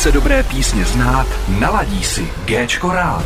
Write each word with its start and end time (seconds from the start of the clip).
Chce 0.00 0.12
dobré 0.12 0.42
písně 0.42 0.84
znát, 0.84 1.26
naladí 1.60 2.04
si 2.04 2.28
Géčko 2.44 2.92
rád. 2.92 3.24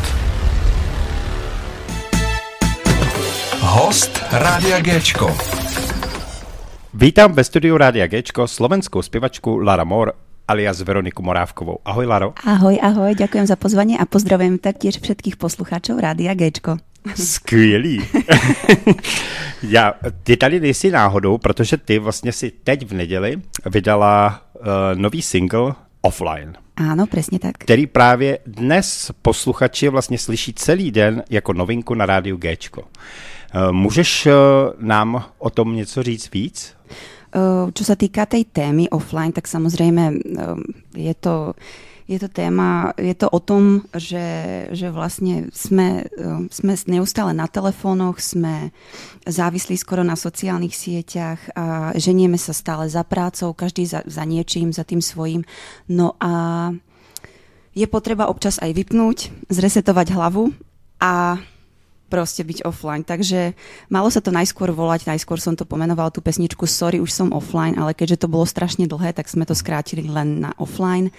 Host 3.61 4.23
Rádia 4.33 4.81
Géčko. 4.81 5.37
Vítám 6.95 7.33
ve 7.33 7.45
studiu 7.45 7.77
Rádia 7.77 8.07
Géčko 8.07 8.49
slovenskou 8.49 9.03
zpěvačku 9.03 9.57
Lara 9.57 9.85
Mor 9.85 10.13
alias 10.49 10.81
Veroniku 10.81 11.23
Morávkovou. 11.23 11.79
Ahoj 11.85 12.07
Laro. 12.07 12.35
Ahoj, 12.45 12.79
ahoj, 12.83 13.15
ďakujem 13.15 13.47
za 13.47 13.57
pozvanie 13.57 13.95
a 13.95 14.03
pozdravujem 14.03 14.59
taktiež 14.59 14.99
všetkých 14.99 15.39
poslucháčov 15.39 16.03
Rádia 16.03 16.35
Géčko. 16.35 16.83
Skvělý. 17.15 18.03
Já, 19.63 19.95
ty 20.23 20.37
tady 20.37 20.61
nejsi 20.61 20.91
náhodou, 20.91 21.39
protože 21.39 21.77
ty 21.77 21.99
vlastně 21.99 22.33
si 22.33 22.51
teď 22.51 22.87
v 22.87 22.93
neděli 22.93 23.43
vydala 23.67 24.43
uh, 24.59 24.67
nový 24.99 25.23
single 25.23 25.75
Offline. 26.03 26.64
Áno, 26.77 27.07
presne 27.07 27.39
tak. 27.39 27.59
Který 27.59 27.87
právě 27.87 28.39
dnes 28.47 29.11
posluchači 29.23 29.89
vlastně 29.89 30.19
slyší 30.19 30.53
celý 30.55 30.91
den 30.91 31.23
jako 31.31 31.53
novinku 31.53 31.95
na 31.95 32.07
rádiu 32.07 32.37
Géčko. 32.37 32.83
Uh, 32.83 33.73
můžeš 33.73 34.27
uh, 34.27 34.33
nám 34.79 35.25
o 35.39 35.51
tom 35.51 35.77
něco 35.77 36.03
říct 36.03 36.31
víc? 36.33 36.75
Čo 37.75 37.83
sa 37.83 37.99
týka 37.99 38.31
tej 38.31 38.47
témy 38.47 38.87
offline, 38.95 39.35
tak 39.35 39.51
samozrejme 39.51 40.23
je 40.95 41.15
to 41.19 41.59
je 42.05 42.19
to 42.21 42.29
téma, 42.29 42.93
je 43.01 43.17
to 43.17 43.33
o 43.33 43.41
tom, 43.41 43.89
že, 43.97 44.69
že 44.77 44.93
vlastne 44.93 45.49
sme, 45.57 46.05
sme 46.53 46.73
neustále 46.85 47.33
na 47.33 47.49
telefónoch, 47.49 48.21
sme 48.21 48.77
závislí 49.25 49.81
skoro 49.81 50.05
na 50.05 50.13
sociálnych 50.13 50.77
sieťach 50.77 51.41
a 51.57 51.97
ženieme 51.97 52.37
sa 52.37 52.53
stále 52.53 52.93
za 52.93 53.09
prácou, 53.09 53.57
každý 53.57 53.89
za, 53.89 54.05
za 54.05 54.29
niečím, 54.29 54.69
za 54.69 54.85
tým 54.85 55.01
svojím. 55.01 55.49
No 55.89 56.13
a 56.21 56.73
je 57.73 57.87
potreba 57.89 58.29
občas 58.29 58.61
aj 58.61 58.77
vypnúť, 58.77 59.33
zresetovať 59.49 60.13
hlavu 60.13 60.53
a 61.01 61.41
proste 62.13 62.45
byť 62.45 62.69
offline. 62.69 63.03
Takže 63.03 63.57
malo 63.89 64.13
sa 64.13 64.21
to 64.21 64.31
najskôr 64.31 64.71
volať, 64.71 65.09
najskôr 65.09 65.41
som 65.41 65.57
to 65.57 65.65
pomenoval 65.65 66.13
tú 66.13 66.21
pesničku 66.21 66.69
Sorry, 66.69 67.01
už 67.01 67.11
som 67.11 67.35
offline, 67.35 67.81
ale 67.81 67.97
keďže 67.97 68.23
to 68.23 68.29
bolo 68.31 68.45
strašne 68.45 68.85
dlhé, 68.85 69.17
tak 69.17 69.27
sme 69.27 69.49
to 69.49 69.57
skrátili 69.57 70.07
len 70.07 70.45
na 70.45 70.55
offline. 70.61 71.11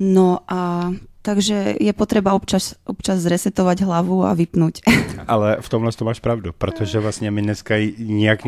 No 0.00 0.40
a 0.48 0.92
takže 1.20 1.76
je 1.76 1.92
potreba 1.92 2.32
občas, 2.32 2.72
občas 2.88 3.20
zresetovať 3.20 3.84
hlavu 3.84 4.24
a 4.24 4.32
vypnúť. 4.32 4.80
Ale 5.32 5.60
v 5.60 5.68
tomhle 5.68 5.92
to 5.92 6.04
máš 6.04 6.20
pravdu, 6.20 6.52
protože 6.56 7.00
vlastně 7.00 7.30
my 7.30 7.42
dneska 7.42 7.74
nijak 7.98 8.40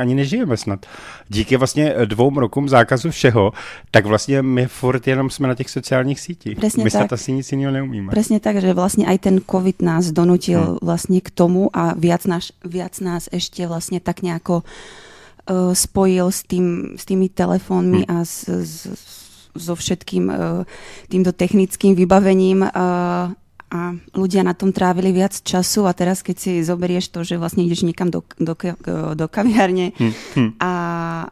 ani 0.00 0.14
nežijeme 0.14 0.56
snad. 0.56 0.86
Díky 1.28 1.56
vlastně 1.56 1.94
dvou 2.04 2.40
rokům 2.40 2.68
zákazu 2.68 3.10
všeho, 3.10 3.52
tak 3.90 4.06
vlastně 4.06 4.42
my 4.42 4.66
furt 4.66 5.06
jenom 5.06 5.30
jsme 5.30 5.48
na 5.48 5.54
těch 5.54 5.70
sociálních 5.70 6.20
sítích. 6.20 6.56
Presne 6.56 6.84
my 6.84 6.90
tak. 6.90 7.12
asi 7.12 7.32
nic 7.32 7.52
jiného 7.52 7.72
neumíme. 7.72 8.14
Presne 8.14 8.40
tak, 8.40 8.62
že 8.62 8.70
vlastne 8.74 9.10
aj 9.10 9.18
ten 9.18 9.36
COVID 9.42 9.82
nás 9.82 10.14
donutil 10.14 10.62
hmm. 10.62 10.78
vlastne 10.82 11.18
k 11.18 11.30
tomu 11.34 11.66
a 11.74 11.98
viac, 11.98 12.24
naš, 12.30 12.54
viac 12.62 12.94
nás 13.02 13.26
ešte 13.34 13.66
vlastne 13.66 13.98
tak 13.98 14.22
nejako 14.22 14.62
uh, 14.62 15.74
spojil 15.74 16.30
s, 16.30 16.46
tým, 16.46 16.94
s 16.94 17.04
tými 17.04 17.26
telefónmi 17.28 18.06
hmm. 18.06 18.10
a 18.10 18.16
s, 18.22 18.46
s, 18.46 18.86
so 19.54 19.74
všetkým 19.74 20.30
týmto 21.10 21.32
technickým 21.34 21.94
vybavením 21.96 22.66
a 23.70 23.94
ľudia 24.18 24.42
na 24.42 24.50
tom 24.50 24.74
trávili 24.74 25.14
viac 25.14 25.46
času 25.46 25.86
a 25.86 25.94
teraz 25.94 26.26
keď 26.26 26.36
si 26.42 26.50
zoberieš 26.66 27.14
to, 27.14 27.22
že 27.22 27.38
vlastne 27.38 27.62
ideš 27.62 27.86
niekam 27.86 28.10
do, 28.10 28.26
do, 28.42 28.58
do 29.14 29.26
kaviarne 29.30 29.94
hm, 29.94 30.12
hm. 30.34 30.50
A, 30.58 30.72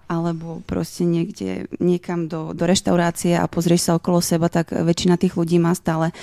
alebo 0.06 0.62
proste 0.62 1.02
niekde 1.02 1.66
niekam 1.82 2.30
do, 2.30 2.54
do 2.54 2.62
reštaurácie 2.62 3.34
a 3.34 3.50
pozrieš 3.50 3.90
sa 3.90 3.98
okolo 3.98 4.22
seba, 4.22 4.46
tak 4.46 4.70
väčšina 4.70 5.18
tých 5.18 5.34
ľudí 5.34 5.58
má 5.58 5.74
stále 5.74 6.14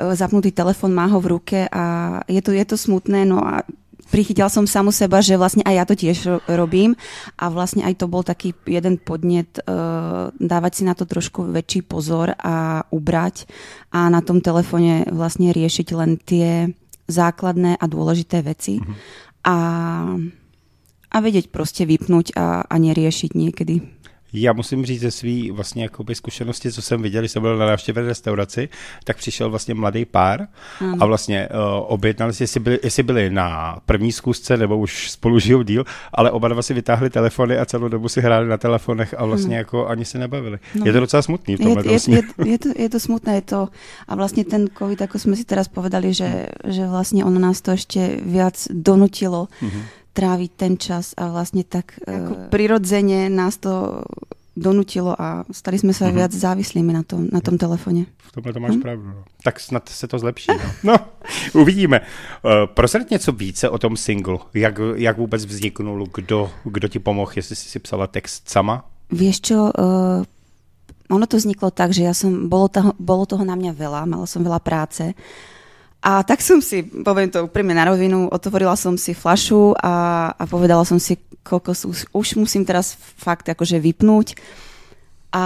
zapnutý 0.00 0.48
telefon, 0.48 0.96
má 0.96 1.04
ho 1.12 1.20
v 1.20 1.30
ruke 1.36 1.68
a 1.68 1.84
je 2.24 2.40
to, 2.40 2.56
je 2.56 2.64
to 2.64 2.76
smutné, 2.80 3.28
no 3.28 3.44
a 3.44 3.68
prichytila 4.20 4.52
som 4.52 4.68
samu 4.68 4.92
seba, 4.92 5.24
že 5.24 5.40
vlastne 5.40 5.64
aj 5.64 5.74
ja 5.80 5.84
to 5.88 5.96
tiež 5.96 6.44
robím 6.44 6.92
a 7.40 7.48
vlastne 7.48 7.88
aj 7.88 8.04
to 8.04 8.04
bol 8.04 8.20
taký 8.20 8.52
jeden 8.68 9.00
podnet 9.00 9.56
uh, 9.64 10.28
dávať 10.36 10.72
si 10.76 10.82
na 10.84 10.92
to 10.92 11.08
trošku 11.08 11.48
väčší 11.48 11.88
pozor 11.88 12.36
a 12.36 12.84
ubrať 12.92 13.48
a 13.88 14.12
na 14.12 14.20
tom 14.20 14.44
telefóne 14.44 15.08
vlastne 15.08 15.56
riešiť 15.56 15.88
len 15.96 16.20
tie 16.20 16.68
základné 17.08 17.80
a 17.80 17.84
dôležité 17.88 18.44
veci 18.44 18.76
mm-hmm. 18.76 18.96
a, 19.48 19.56
a 21.08 21.16
vedieť 21.16 21.48
proste 21.48 21.88
vypnúť 21.88 22.36
a, 22.36 22.68
a 22.68 22.74
neriešiť 22.76 23.30
niekedy. 23.32 23.99
Já 24.32 24.52
musím 24.52 24.86
říct 24.86 25.00
ze 25.00 25.10
své 25.10 25.52
vlastně 25.52 25.82
jakoby 25.82 26.14
zkušenosti, 26.14 26.72
co 26.72 26.82
jsem 26.82 27.02
viděl, 27.02 27.22
když 27.22 27.32
jsem 27.32 27.42
byl 27.42 27.56
na 27.56 27.66
návštěvě 27.66 28.02
restauraci, 28.02 28.68
tak 29.04 29.16
přišel 29.16 29.50
vlastně 29.50 29.74
mladý 29.74 30.04
pár 30.04 30.48
hmm. 30.78 31.02
a 31.02 31.06
vlastně 31.06 31.48
uh, 31.48 31.56
objednali 31.92 32.34
si, 32.34 32.42
jestli 32.42 32.60
byli, 32.60 32.78
jestli 32.82 33.02
byli 33.02 33.30
na 33.30 33.78
první 33.86 34.12
zkusce 34.12 34.56
nebo 34.56 34.78
už 34.78 35.10
spolu 35.10 35.38
žijou 35.38 35.62
díl, 35.62 35.84
ale 36.12 36.30
oba 36.30 36.48
dva 36.48 36.62
si 36.62 36.74
vytáhli 36.74 37.10
telefony 37.10 37.58
a 37.58 37.64
celou 37.64 37.88
dobu 37.88 38.08
si 38.08 38.20
hráli 38.20 38.48
na 38.48 38.56
telefonech 38.56 39.14
a 39.18 39.24
vlastně 39.24 39.54
hmm. 39.54 39.58
jako 39.58 39.86
ani 39.86 40.04
se 40.04 40.18
nebavili. 40.18 40.58
No. 40.74 40.86
Je 40.86 40.92
to 40.92 41.00
docela 41.00 41.22
smutný 41.22 41.56
v 41.56 41.58
tomhle 41.58 41.84
je, 41.86 41.92
je, 41.92 42.16
je, 42.16 42.50
je, 42.50 42.58
to, 42.58 42.68
je 42.76 42.88
to 42.88 43.00
smutné, 43.00 43.34
je 43.34 43.42
to 43.42 43.68
a 44.08 44.14
vlastně 44.14 44.44
ten 44.44 44.68
covid, 44.78 45.02
ako 45.02 45.18
jsme 45.18 45.36
si 45.36 45.44
teraz 45.44 45.68
povedali, 45.68 46.14
že, 46.14 46.46
že 46.66 46.86
vlastně 46.86 47.24
on 47.24 47.40
nás 47.40 47.60
to 47.60 47.70
ještě 47.70 48.20
viac 48.22 48.68
donutilo 48.70 49.48
hmm 49.60 49.82
tráviť 50.10 50.50
ten 50.56 50.72
čas 50.74 51.14
a 51.14 51.30
vlastne 51.30 51.62
tak 51.62 51.98
ako 52.02 52.32
uh, 52.34 52.40
prirodzene 52.50 53.30
nás 53.30 53.56
to 53.62 54.02
donutilo 54.56 55.14
a 55.22 55.44
stali 55.52 55.78
jsme 55.78 55.94
se 55.94 56.04
uh-huh. 56.04 56.14
viac 56.14 56.32
závislými 56.32 56.92
na 56.92 57.02
tom, 57.02 57.28
na 57.32 57.40
tom 57.40 57.58
telefone. 57.58 58.04
V 58.18 58.32
tomhle 58.32 58.52
to 58.52 58.60
máš 58.60 58.70
hmm? 58.70 58.82
pravdu. 58.82 59.06
No. 59.06 59.24
Tak 59.44 59.60
snad 59.60 59.88
se 59.88 60.08
to 60.08 60.18
zlepší. 60.18 60.52
No, 60.84 60.94
no 61.54 61.60
uvidíme. 61.60 62.00
Uh, 62.00 62.66
Prosrať 62.66 63.10
něco 63.10 63.32
více 63.32 63.68
o 63.68 63.78
tom 63.78 63.96
singlu. 63.96 64.40
Jak, 64.54 64.80
jak 64.94 65.18
vůbec 65.18 65.44
vzniknul, 65.44 66.06
kdo, 66.14 66.50
kdo 66.64 66.88
ti 66.88 66.98
pomohl, 66.98 67.32
jestli 67.36 67.56
jsi 67.56 67.68
si 67.68 67.78
psala 67.78 68.06
text 68.06 68.48
sama? 68.48 68.84
Vieš 69.10 69.40
čo, 69.40 69.58
uh, 69.74 70.22
ono 71.10 71.26
to 71.26 71.34
vzniklo 71.34 71.74
tak, 71.74 71.90
že 71.90 72.06
ja 72.06 72.14
som, 72.14 72.46
bolo 72.46 72.70
toho, 72.70 72.94
bolo 72.94 73.26
toho 73.26 73.42
na 73.42 73.58
mňa 73.58 73.74
veľa, 73.74 74.06
mala 74.06 74.26
som 74.30 74.46
veľa 74.46 74.62
práce 74.62 75.10
a 76.00 76.24
tak 76.24 76.40
som 76.40 76.64
si, 76.64 76.80
poviem 76.80 77.28
to 77.28 77.44
úprimne 77.44 77.76
na 77.76 77.84
rovinu, 77.84 78.24
otvorila 78.32 78.72
som 78.72 78.96
si 78.96 79.12
flašu 79.12 79.76
a, 79.76 80.28
a 80.32 80.42
povedala 80.48 80.80
som 80.88 80.96
si, 80.96 81.20
koľko 81.44 81.76
už, 81.76 81.98
už 82.16 82.26
musím 82.40 82.64
teraz 82.64 82.96
fakt 82.96 83.52
akože 83.52 83.76
vypnúť. 83.76 84.40
A 85.36 85.44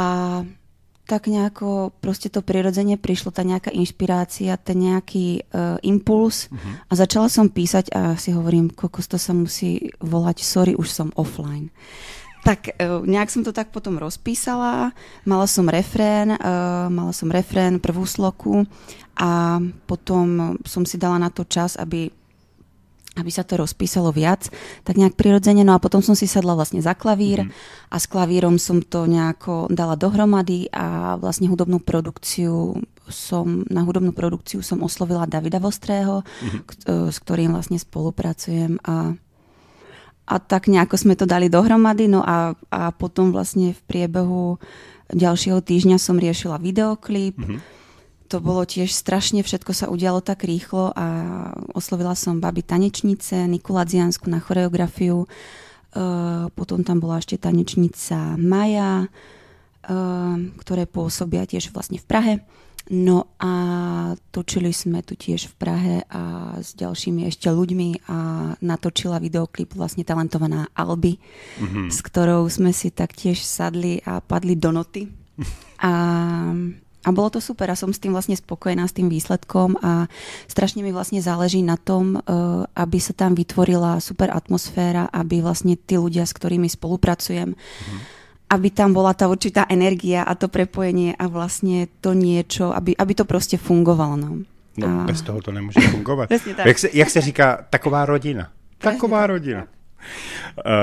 tak 1.04 1.28
nejako 1.28 1.93
proste 2.00 2.32
to 2.32 2.41
prirodzene 2.41 2.97
prišlo, 2.97 3.28
tá 3.28 3.44
nejaká 3.44 3.69
inšpirácia, 3.69 4.56
ten 4.56 4.78
nejaký 4.88 5.44
uh, 5.53 5.76
impuls 5.84 6.48
uh-huh. 6.48 6.88
a 6.88 6.93
začala 6.97 7.28
som 7.28 7.53
písať 7.53 7.93
a 7.93 8.16
si 8.16 8.32
hovorím, 8.32 8.72
kokos 8.72 9.04
to 9.04 9.20
sa 9.20 9.37
musí 9.37 9.93
volať, 10.00 10.41
sorry, 10.41 10.72
už 10.72 10.88
som 10.88 11.12
offline. 11.20 11.69
Tak 12.44 12.77
uh, 12.77 13.00
nejak 13.00 13.32
som 13.32 13.41
to 13.41 13.56
tak 13.56 13.72
potom 13.72 13.97
rozpísala, 13.97 14.93
mala 15.25 15.47
som 15.49 15.65
refrén, 15.65 16.37
uh, 16.37 16.93
mala 16.93 17.16
som 17.16 17.32
refrén, 17.32 17.81
prvú 17.81 18.05
sloku 18.05 18.69
a 19.16 19.62
potom 19.88 20.59
som 20.69 20.84
si 20.84 21.00
dala 21.00 21.16
na 21.16 21.32
to 21.32 21.49
čas, 21.49 21.81
aby 21.81 22.12
aby 23.15 23.31
sa 23.31 23.47
to 23.47 23.55
rozpísalo 23.55 24.10
viac, 24.10 24.50
tak 24.82 24.99
nejak 24.99 25.15
prirodzene. 25.15 25.62
No 25.62 25.78
a 25.78 25.82
potom 25.82 26.03
som 26.03 26.19
si 26.19 26.27
sadla 26.27 26.59
vlastne 26.59 26.82
za 26.82 26.99
klavír 26.99 27.47
mm. 27.47 27.50
a 27.94 27.97
s 28.03 28.10
klavírom 28.10 28.59
som 28.59 28.82
to 28.82 29.06
nejako 29.06 29.71
dala 29.71 29.94
dohromady 29.94 30.66
a 30.75 31.15
vlastne 31.15 31.47
hudobnú 31.47 31.78
produkciu 31.78 32.75
som, 33.06 33.62
na 33.71 33.87
hudobnú 33.87 34.11
produkciu 34.16 34.65
som 34.66 34.82
oslovila 34.82 35.31
Davida 35.31 35.62
Vostrého, 35.62 36.26
mm. 36.26 36.59
s 37.12 37.16
ktorým 37.22 37.55
vlastne 37.55 37.78
spolupracujem 37.78 38.82
a 38.82 39.15
a 40.24 40.36
tak 40.40 40.72
nejako 40.72 40.96
sme 40.96 41.14
to 41.14 41.28
dali 41.28 41.52
dohromady, 41.52 42.08
no 42.08 42.24
a, 42.24 42.56
a 42.72 42.82
potom 42.96 43.30
vlastne 43.30 43.76
v 43.76 43.80
priebehu 43.84 44.56
ďalšieho 45.12 45.60
týždňa 45.60 46.00
som 46.00 46.16
riešila 46.16 46.56
videoklip, 46.56 47.37
mm-hmm 47.37 47.84
to 48.34 48.43
bolo 48.43 48.64
tiež 48.64 48.90
strašne, 48.90 49.44
všetko 49.44 49.70
sa 49.70 49.87
udialo 49.87 50.25
tak 50.25 50.43
rýchlo 50.43 50.90
a 50.90 51.06
oslovila 51.70 52.16
som 52.16 52.43
baby 52.43 52.66
tanečnice, 52.66 53.46
Nikula 53.46 53.84
Dziansku 53.87 54.26
na 54.26 54.40
choreografiu, 54.40 55.31
uh, 55.31 56.50
potom 56.56 56.82
tam 56.82 56.99
bola 56.99 57.20
ešte 57.22 57.38
tanečnica 57.38 58.34
Maja, 58.40 59.06
uh, 59.06 60.34
ktoré 60.58 60.88
pôsobia 60.90 61.44
tiež 61.46 61.70
vlastne 61.70 62.02
v 62.02 62.06
Prahe. 62.10 62.34
No 62.92 63.32
a 63.40 63.52
točili 64.28 64.69
sme 64.76 65.00
tu 65.00 65.16
tiež 65.16 65.48
v 65.48 65.54
Prahe 65.56 65.96
a 66.12 66.56
s 66.60 66.76
ďalšími 66.76 67.25
ešte 67.25 67.48
ľuďmi 67.48 68.04
a 68.12 68.19
natočila 68.60 69.16
videoklip 69.25 69.72
vlastne 69.72 70.04
talentovaná 70.04 70.69
Alby, 70.76 71.16
mm-hmm. 71.16 71.88
s 71.88 71.98
ktorou 72.04 72.44
sme 72.52 72.76
si 72.76 72.92
taktiež 72.92 73.40
sadli 73.40 74.04
a 74.04 74.20
padli 74.20 74.52
do 74.52 74.69
noty. 74.69 75.08
A 75.81 75.92
a 77.04 77.12
bolo 77.12 77.28
to 77.28 77.40
super 77.40 77.69
a 77.69 77.76
som 77.76 77.92
s 77.92 78.00
tým 78.00 78.16
vlastne 78.16 78.32
spokojná 78.32 78.88
s 78.88 78.96
tým 78.96 79.12
výsledkom 79.12 79.76
a 79.84 80.08
strašne 80.48 80.80
mi 80.80 80.88
vlastne 80.88 81.20
záleží 81.20 81.60
na 81.60 81.76
tom, 81.76 82.16
eh, 82.16 82.20
aby 82.64 82.98
sa 82.98 83.12
tam 83.12 83.37
vytvorila 83.37 84.00
super 84.00 84.32
atmosféra, 84.32 85.12
aby 85.12 85.44
vlastne 85.44 85.76
tí 85.76 86.00
ľudia, 86.00 86.25
s 86.25 86.32
ktorými 86.32 86.66
spolupracujem, 86.72 87.52
mm. 87.52 87.98
Aby 88.54 88.70
tam 88.70 88.94
bola 88.94 89.10
tá 89.18 89.26
určitá 89.26 89.66
energia 89.66 90.22
a 90.22 90.38
to 90.38 90.46
prepojenie 90.46 91.18
a 91.18 91.26
vlastne 91.26 91.90
to 91.98 92.14
niečo, 92.14 92.70
aby, 92.70 92.94
aby 92.94 93.12
to 93.18 93.26
proste 93.26 93.58
fungovalo. 93.58 94.14
No. 94.14 94.30
No, 94.76 94.86
a... 94.86 95.04
bez 95.04 95.22
toho 95.22 95.42
to 95.42 95.52
nemůže 95.52 95.80
fungovat. 95.80 96.28
tak. 96.56 96.66
Jak 96.66 96.78
se, 96.78 96.88
jak 96.92 97.10
se 97.10 97.20
říká, 97.20 97.66
taková 97.70 98.06
rodina. 98.06 98.50
Taková 98.78 99.20
tak. 99.20 99.30
rodina. 99.30 99.62
Uh, 99.62 99.66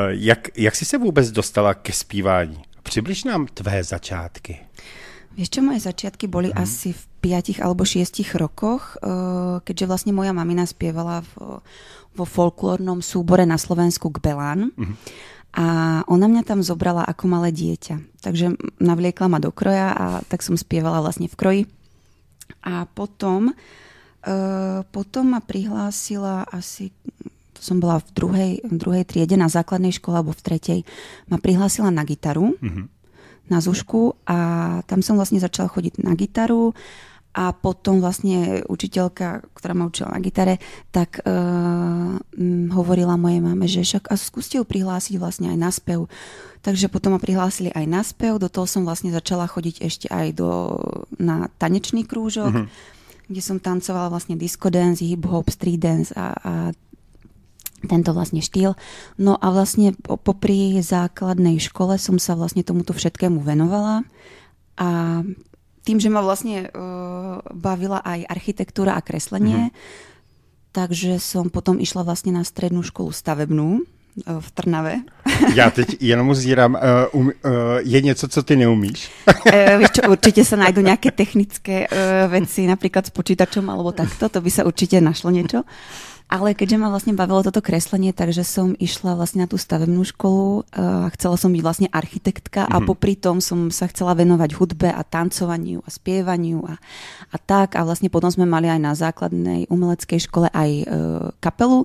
jak, 0.09 0.57
jak 0.57 0.75
jsi 0.75 0.85
se 0.85 0.97
vůbec 0.97 1.31
dostala 1.31 1.73
ke 1.73 1.93
zpívání? 1.93 2.61
Přibliž 2.83 3.23
nám 3.23 3.47
tvé 3.47 3.83
začátky. 3.83 4.59
Vieš 5.31 5.47
čo, 5.47 5.63
moje 5.63 5.79
začiatky 5.79 6.27
boli 6.27 6.51
mm. 6.51 6.59
asi 6.59 6.91
v 6.91 7.03
5 7.23 7.63
alebo 7.63 7.87
6 7.87 8.35
rokoch, 8.35 8.99
uh, 8.99 9.63
keďže 9.63 9.87
vlastne 9.87 10.11
moja 10.11 10.35
mamina 10.35 10.67
spievala 10.67 11.23
v, 11.23 11.63
vo 12.11 12.25
folklórnom 12.27 12.99
súbore 12.99 13.47
na 13.47 13.55
Slovensku 13.55 14.11
Gbelán. 14.11 14.75
Mm. 14.75 14.99
A 15.51 15.99
ona 16.07 16.31
mňa 16.31 16.47
tam 16.47 16.63
zobrala 16.63 17.03
ako 17.03 17.27
malé 17.27 17.51
dieťa. 17.51 18.23
Takže 18.23 18.55
navliekla 18.79 19.27
ma 19.27 19.39
do 19.43 19.51
kroja 19.51 19.91
a 19.91 20.05
tak 20.23 20.45
som 20.45 20.55
spievala 20.55 21.03
vlastne 21.03 21.27
v 21.27 21.35
kroji. 21.35 21.61
A 22.63 22.87
potom, 22.87 23.51
uh, 23.51 24.79
potom 24.95 25.35
ma 25.35 25.43
prihlásila 25.43 26.47
asi 26.47 26.95
som 27.61 27.77
bola 27.77 28.01
v 28.01 28.09
druhej, 28.17 28.51
v 28.65 28.75
druhej 28.75 29.05
triede 29.05 29.37
na 29.37 29.45
základnej 29.45 29.93
škole 29.93 30.17
alebo 30.17 30.33
v 30.33 30.41
tretej, 30.41 30.79
ma 31.29 31.37
prihlásila 31.37 31.93
na 31.93 32.01
gitaru, 32.01 32.57
mm-hmm. 32.57 32.85
na 33.53 33.61
zušku 33.61 34.17
a 34.25 34.37
tam 34.89 35.05
som 35.05 35.13
vlastne 35.13 35.37
začala 35.37 35.69
chodiť 35.69 36.01
na 36.01 36.17
gitaru 36.17 36.73
a 37.31 37.55
potom 37.55 38.03
vlastne 38.03 38.59
učiteľka, 38.67 39.47
ktorá 39.55 39.71
ma 39.71 39.87
učila 39.87 40.11
na 40.11 40.19
gitare, 40.19 40.59
tak 40.91 41.23
uh, 41.23 42.19
hovorila 42.75 43.15
mojej 43.15 43.39
mame, 43.39 43.65
že 43.71 43.87
však 43.87 44.11
a 44.11 44.19
skúste 44.19 44.59
ju 44.59 44.67
prihlásiť 44.67 45.15
vlastne 45.15 45.47
aj 45.47 45.57
na 45.57 45.71
spev. 45.71 46.11
Takže 46.61 46.91
potom 46.91 47.15
ma 47.15 47.23
prihlásili 47.23 47.71
aj 47.71 47.85
na 47.87 48.03
spev, 48.03 48.35
do 48.37 48.51
toho 48.51 48.67
som 48.67 48.83
vlastne 48.83 49.15
začala 49.15 49.47
chodiť 49.47 49.75
ešte 49.79 50.07
aj 50.11 50.27
do, 50.35 50.77
na 51.17 51.47
tanečný 51.55 52.03
krúžok, 52.03 52.51
mm-hmm. 52.51 53.27
kde 53.31 53.41
som 53.41 53.57
tancovala 53.63 54.11
vlastne 54.11 54.35
disco 54.35 54.67
dance, 54.67 55.01
hip-hop, 55.01 55.47
street 55.49 55.81
dance 55.81 56.11
a, 56.13 56.35
a 56.35 56.53
tento 57.87 58.13
vlastne 58.13 58.45
štýl. 58.45 58.77
No 59.17 59.39
a 59.41 59.49
vlastne 59.49 59.95
popri 60.03 60.77
základnej 60.83 61.57
škole 61.57 61.97
som 61.97 62.21
sa 62.21 62.37
vlastne 62.37 62.61
tomuto 62.61 62.93
všetkému 62.93 63.41
venovala 63.41 64.05
a 64.77 65.21
tým, 65.81 65.97
že 65.97 66.09
ma 66.13 66.21
vlastne 66.21 66.69
uh, 66.69 67.41
bavila 67.53 68.01
aj 68.05 68.29
architektúra 68.29 68.93
a 68.97 69.01
kreslenie, 69.01 69.69
mm-hmm. 69.69 70.73
takže 70.73 71.17
som 71.17 71.49
potom 71.49 71.81
išla 71.81 72.05
vlastne 72.05 72.37
na 72.37 72.45
strednú 72.45 72.85
školu 72.85 73.09
stavebnú 73.09 73.85
v 74.39 74.51
Trnave. 74.51 74.95
Já 75.55 75.69
teď 75.69 75.97
jenom 75.99 76.35
zírám, 76.35 76.73
uh, 77.13 77.21
um, 77.21 77.27
uh, 77.27 77.51
je 77.79 78.01
něco, 78.01 78.27
co 78.27 78.43
ty 78.43 78.55
neumíš? 78.55 79.11
uh, 79.27 79.79
víš 79.79 79.89
čo, 79.91 80.01
určite 80.09 80.45
sa 80.45 80.55
nájdú 80.55 80.81
nejaké 80.85 81.11
technické 81.11 81.87
uh, 81.87 82.27
veci, 82.29 82.67
napríklad 82.67 83.07
s 83.07 83.13
počítačom 83.13 83.65
alebo 83.69 83.91
takto, 83.91 84.29
to 84.29 84.41
by 84.41 84.49
sa 84.51 84.67
určite 84.67 85.01
našlo 85.01 85.31
niečo. 85.31 85.63
Ale 86.31 86.55
keďže 86.55 86.79
ma 86.79 86.87
vlastne 86.87 87.11
bavilo 87.11 87.43
toto 87.43 87.59
kreslenie, 87.59 88.15
takže 88.15 88.47
som 88.47 88.71
išla 88.79 89.19
vlastne 89.19 89.43
na 89.43 89.51
tú 89.51 89.59
stavebnú 89.59 89.99
školu 90.15 90.63
a 90.71 91.11
chcela 91.19 91.35
som 91.35 91.51
byť 91.51 91.59
vlastne 91.59 91.87
architektka 91.91 92.63
mm-hmm. 92.63 92.75
a 92.75 92.77
mhm. 92.79 92.87
popri 92.87 93.19
tom 93.19 93.43
som 93.43 93.67
sa 93.67 93.91
chcela 93.91 94.15
venovať 94.15 94.55
hudbe 94.55 94.87
a 94.87 95.03
tancovaniu 95.03 95.83
a 95.83 95.89
spievaniu 95.91 96.63
a, 96.63 96.79
a 97.35 97.37
tak. 97.37 97.75
A 97.75 97.83
vlastne 97.83 98.07
potom 98.07 98.31
sme 98.31 98.47
mali 98.47 98.71
aj 98.71 98.79
na 98.79 98.95
základnej 98.95 99.67
umeleckej 99.67 100.19
škole 100.23 100.47
aj 100.55 100.71
e, 100.71 100.85
kapelu, 101.43 101.83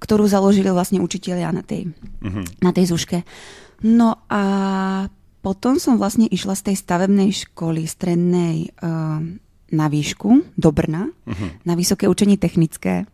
ktorú 0.00 0.24
založili 0.26 0.72
vlastne 0.72 1.04
učiteľia 1.04 1.52
na 1.52 1.62
tej, 1.62 1.92
mm-hmm. 1.92 2.64
na 2.64 2.70
tej 2.72 2.88
zuške. 2.88 3.22
No 3.84 4.24
a 4.32 4.42
potom 5.40 5.76
som 5.80 6.00
vlastne 6.00 6.28
išla 6.28 6.56
z 6.56 6.72
tej 6.72 6.76
stavebnej 6.80 7.30
školy 7.32 7.84
strednej 7.84 8.68
e, 8.68 8.88
na 9.70 9.86
výšku 9.88 10.56
do 10.56 10.70
Brna, 10.72 11.12
mm-hmm. 11.12 11.64
na 11.64 11.74
vysoké 11.76 12.08
učenie 12.08 12.40
technické 12.40 13.04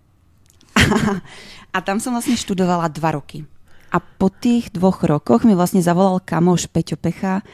a 1.75 1.79
tam 1.83 1.99
som 1.99 2.15
vlastne 2.15 2.39
študovala 2.39 2.91
dva 2.91 3.19
roky. 3.19 3.47
A 3.95 4.03
po 4.03 4.29
tých 4.31 4.75
dvoch 4.75 5.07
rokoch 5.07 5.47
mi 5.47 5.55
vlastne 5.55 5.83
zavolal 5.83 6.19
kamoš 6.19 6.67
Peťo 6.71 6.99
Pecha, 6.99 7.43
e, 7.43 7.45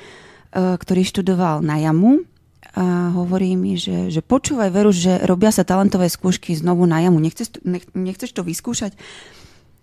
ktorý 0.76 1.02
študoval 1.04 1.60
na 1.60 1.80
jamu 1.80 2.24
a 2.72 3.10
hovorí 3.12 3.58
mi, 3.58 3.74
že, 3.74 4.08
že 4.08 4.22
počúvaj 4.22 4.70
veru, 4.70 4.94
že 4.94 5.20
robia 5.26 5.50
sa 5.50 5.66
talentové 5.66 6.08
skúšky 6.08 6.54
znovu 6.56 6.86
na 6.88 7.02
jamu. 7.02 7.18
Nechceš, 7.18 7.60
nech, 7.66 7.84
nechceš 7.92 8.32
to 8.32 8.46
vyskúšať? 8.46 8.94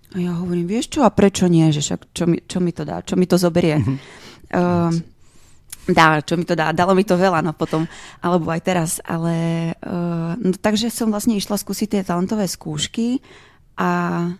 A 0.10 0.18
ja 0.18 0.34
hovorím, 0.34 0.66
vieš 0.66 0.98
čo, 0.98 1.06
a 1.06 1.14
prečo 1.14 1.46
nie? 1.46 1.70
Že 1.70 1.82
však 1.86 2.02
čo 2.18 2.24
mi, 2.26 2.42
čo 2.42 2.58
mi 2.58 2.72
to 2.74 2.82
dá? 2.88 3.06
Čo 3.06 3.14
mi 3.14 3.30
to 3.30 3.38
zoberie? 3.38 3.78
Mm-hmm. 3.78 3.98
Uh, 4.50 4.90
dá, 5.94 6.18
čo 6.26 6.34
mi 6.34 6.50
to 6.50 6.58
dá. 6.58 6.74
Dalo 6.74 6.98
mi 6.98 7.06
to 7.06 7.14
veľa, 7.14 7.46
no 7.46 7.54
potom, 7.54 7.86
alebo 8.26 8.50
aj 8.50 8.62
teraz. 8.66 8.92
Ale, 9.06 9.70
uh, 9.86 10.34
no, 10.42 10.58
takže 10.58 10.90
som 10.90 11.14
vlastne 11.14 11.38
išla 11.38 11.62
skúsiť 11.62 11.94
tie 11.94 12.02
talentové 12.02 12.50
skúšky 12.50 13.22
a 13.78 14.34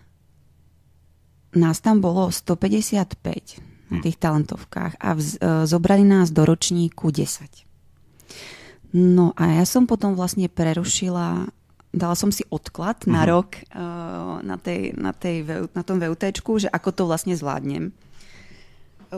nás 1.54 1.76
tam 1.78 2.02
bolo 2.02 2.34
155 2.34 3.22
na 3.94 3.98
hm. 3.98 4.02
tých 4.02 4.16
talentovkách 4.18 4.98
a 4.98 5.08
vz, 5.14 5.28
uh, 5.38 5.62
zobrali 5.70 6.02
nás 6.02 6.34
do 6.34 6.42
ročníku 6.42 7.14
10. 7.14 7.69
No 8.90 9.30
a 9.38 9.62
ja 9.62 9.64
som 9.66 9.86
potom 9.86 10.18
vlastne 10.18 10.50
prerušila, 10.50 11.46
dala 11.94 12.16
som 12.18 12.34
si 12.34 12.42
odklad 12.50 13.06
uh-huh. 13.06 13.14
na 13.14 13.22
mhm. 13.22 13.28
rok 13.30 13.48
uh, 13.70 14.42
na, 14.42 14.56
tej, 14.58 14.94
na, 14.98 15.12
tej, 15.14 15.68
na 15.74 15.82
tom 15.86 16.02
VUTčku, 16.02 16.66
že 16.66 16.68
ako 16.70 16.90
to 16.90 17.02
vlastne 17.06 17.34
zvládnem 17.34 17.94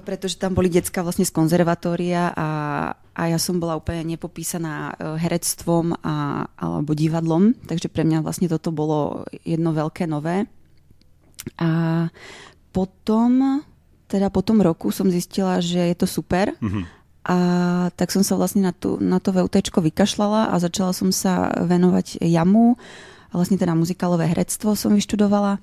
pretože 0.00 0.40
tam 0.40 0.56
boli 0.56 0.72
decka 0.72 1.04
vlastne 1.04 1.28
z 1.28 1.36
konzervatória 1.36 2.32
a, 2.32 2.48
a 2.96 3.22
ja 3.28 3.36
som 3.36 3.60
bola 3.60 3.76
úplne 3.76 4.16
nepopísaná 4.16 4.96
e, 4.96 5.20
herectvom 5.20 5.92
a, 6.00 6.48
alebo 6.56 6.96
divadlom, 6.96 7.52
takže 7.68 7.92
pre 7.92 8.08
mňa 8.08 8.24
vlastne 8.24 8.48
toto 8.48 8.72
bolo 8.72 9.28
jedno 9.44 9.76
veľké 9.76 10.08
nové. 10.08 10.48
A 11.60 11.68
potom, 12.72 13.60
teda 14.08 14.32
po 14.32 14.40
tom 14.40 14.64
roku 14.64 14.88
som 14.88 15.12
zistila, 15.12 15.60
že 15.60 15.92
je 15.92 15.96
to 15.98 16.08
super 16.08 16.56
mm-hmm. 16.56 17.01
A 17.22 17.38
tak 17.94 18.10
som 18.10 18.26
sa 18.26 18.34
vlastne 18.34 18.66
na, 18.66 18.74
tú, 18.74 18.98
na 18.98 19.22
to 19.22 19.30
VUT 19.30 19.54
vykašľala 19.54 20.50
a 20.50 20.54
začala 20.58 20.90
som 20.90 21.14
sa 21.14 21.54
venovať 21.54 22.18
jamu 22.18 22.74
a 23.30 23.32
vlastne 23.38 23.54
teda 23.54 23.78
muzikálové 23.78 24.26
herectvo 24.26 24.74
som 24.74 24.90
vyštudovala 24.90 25.62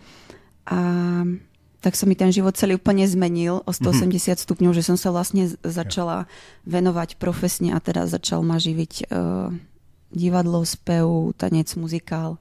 a 0.70 0.80
tak 1.80 1.96
sa 1.96 2.04
mi 2.04 2.16
ten 2.16 2.32
život 2.32 2.60
celý 2.60 2.76
úplne 2.76 3.08
zmenil 3.08 3.64
o 3.64 3.72
180 3.72 4.12
mm-hmm. 4.12 4.36
stupňov, 4.36 4.72
že 4.76 4.84
som 4.84 5.00
sa 5.00 5.16
vlastne 5.16 5.48
začala 5.64 6.28
venovať 6.68 7.16
profesne 7.16 7.72
a 7.72 7.80
teda 7.80 8.04
začal 8.04 8.44
ma 8.44 8.60
živiť 8.60 9.08
uh, 9.08 9.48
divadlo, 10.12 10.60
spev, 10.68 11.32
tanec, 11.40 11.72
muzikál. 11.80 12.36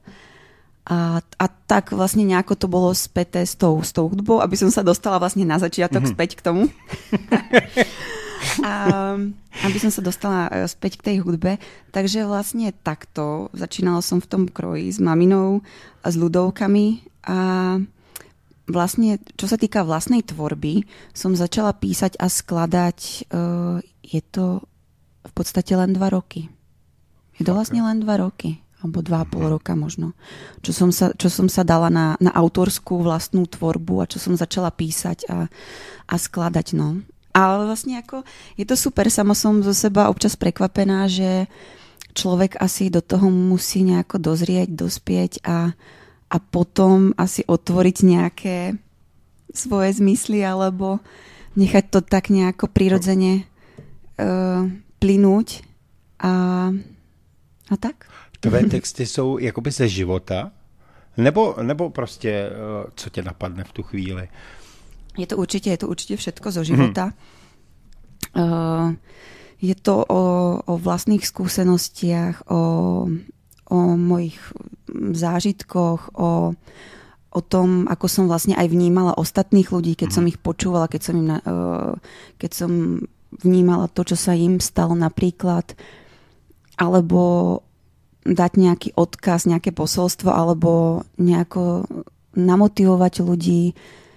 A, 0.83 1.23
a 1.23 1.45
tak 1.47 1.95
vlastne 1.95 2.27
nejako 2.27 2.57
to 2.59 2.67
bolo 2.67 2.91
späté 2.91 3.45
s 3.47 3.55
tou, 3.55 3.79
s 3.79 3.95
tou 3.95 4.11
hudbou, 4.11 4.43
aby 4.43 4.59
som 4.59 4.67
sa 4.73 4.83
dostala 4.83 5.21
vlastne 5.21 5.47
na 5.47 5.55
začiatok 5.55 6.03
mm-hmm. 6.03 6.17
späť 6.19 6.29
k 6.35 6.41
tomu. 6.43 6.63
a, 8.63 8.73
aby 9.67 9.77
som 9.79 9.91
sa 9.91 10.01
dostala 10.03 10.47
e, 10.47 10.65
späť 10.67 10.99
k 10.99 11.05
tej 11.13 11.17
hudbe. 11.23 11.59
Takže 11.91 12.27
vlastne 12.27 12.71
takto. 12.71 13.51
Začínala 13.51 13.99
som 13.99 14.23
v 14.23 14.29
tom 14.29 14.43
kroji 14.47 14.89
s 14.91 14.99
maminou 15.01 15.65
a 16.03 16.07
s 16.07 16.15
ľudovkami 16.15 17.03
a 17.27 17.39
vlastne, 18.69 19.17
čo 19.35 19.49
sa 19.49 19.57
týka 19.57 19.81
vlastnej 19.81 20.21
tvorby, 20.21 20.85
som 21.11 21.33
začala 21.33 21.73
písať 21.73 22.21
a 22.21 22.29
skladať, 22.29 23.27
uh, 23.33 23.81
je 24.05 24.21
to 24.21 24.61
v 25.25 25.31
podstate 25.33 25.73
len 25.73 25.91
dva 25.97 26.13
roky. 26.13 26.47
Je 27.41 27.43
to 27.43 27.57
vlastne 27.57 27.81
len 27.81 28.03
dva 28.05 28.21
roky, 28.21 28.61
alebo 28.79 29.01
dva 29.01 29.25
a 29.25 29.29
pol 29.29 29.47
mhm. 29.47 29.51
roka 29.57 29.73
možno, 29.73 30.15
čo 30.61 30.71
som 30.71 30.89
sa, 30.93 31.11
čo 31.17 31.27
som 31.27 31.49
sa 31.51 31.65
dala 31.65 31.89
na, 31.91 32.15
na 32.21 32.31
autorskú 32.31 33.01
vlastnú 33.01 33.49
tvorbu 33.49 34.05
a 34.05 34.09
čo 34.09 34.21
som 34.21 34.37
začala 34.37 34.71
písať 34.71 35.27
a, 35.27 35.49
a 36.07 36.15
skladať, 36.15 36.77
no. 36.77 37.03
Ale 37.39 37.63
vlastne 37.71 38.03
ako, 38.03 38.27
je 38.59 38.65
to 38.67 38.75
super, 38.75 39.07
sama 39.07 39.31
som 39.31 39.63
zo 39.63 39.71
seba 39.71 40.11
občas 40.11 40.35
prekvapená, 40.35 41.07
že 41.07 41.47
človek 42.13 42.59
asi 42.59 42.91
do 42.91 42.99
toho 42.99 43.31
musí 43.31 43.87
nejako 43.87 44.19
dozrieť, 44.19 44.69
dospieť 44.75 45.31
a, 45.47 45.71
a 46.29 46.37
potom 46.37 47.15
asi 47.15 47.47
otvoriť 47.47 47.97
nejaké 48.03 48.57
svoje 49.53 49.89
zmysly 49.97 50.43
alebo 50.45 50.99
nechať 51.57 51.85
to 51.89 51.99
tak 52.05 52.29
nejako 52.29 52.69
prirodzene 52.69 53.43
uh, 53.43 54.67
plynúť 54.99 55.65
a, 56.21 56.33
a 57.69 57.75
tak. 57.79 58.05
Tvé 58.39 58.63
texty 58.73 59.05
jsou 59.05 59.37
jakoby 59.37 59.71
ze 59.71 59.87
života? 59.87 60.51
Nebo, 61.17 61.55
nebo 61.61 61.89
prostě, 61.89 62.49
uh, 62.51 62.89
co 62.95 63.09
tě 63.09 63.21
napadne 63.21 63.63
v 63.63 63.71
tu 63.71 63.83
chvíli? 63.83 64.29
Je 65.19 65.27
to 65.27 65.35
určite, 65.35 65.67
je 65.67 65.79
to 65.83 65.91
určite 65.91 66.15
všetko 66.15 66.47
zo 66.55 66.63
života. 66.63 67.11
Hmm. 67.11 67.37
Uh, 68.39 68.87
je 69.59 69.75
to 69.75 70.07
o, 70.07 70.23
o 70.63 70.73
vlastných 70.79 71.27
skúsenostiach, 71.27 72.47
o, 72.47 72.61
o 73.67 73.77
mojich 73.99 74.39
zážitkoch, 74.95 76.15
o, 76.15 76.55
o 77.29 77.39
tom, 77.43 77.83
ako 77.91 78.05
som 78.07 78.25
vlastne 78.31 78.55
aj 78.55 78.71
vnímala 78.71 79.19
ostatných 79.19 79.67
ľudí, 79.67 79.99
keď 79.99 80.09
som 80.15 80.23
ich 80.23 80.39
počúvala, 80.39 80.87
keď 80.87 81.01
som, 81.03 81.15
im 81.19 81.27
uh, 81.35 81.93
keď 82.39 82.51
som 82.55 82.71
vnímala 83.43 83.91
to, 83.91 84.07
čo 84.07 84.15
sa 84.15 84.31
im 84.31 84.63
stalo 84.63 84.95
napríklad, 84.95 85.75
alebo 86.79 87.59
dať 88.23 88.51
nejaký 88.55 88.89
odkaz, 88.95 89.43
nejaké 89.43 89.75
posolstvo, 89.75 90.31
alebo 90.31 91.03
nejako 91.19 91.83
namotivovať 92.39 93.13
ľudí, 93.27 93.75
uh, 93.75 94.07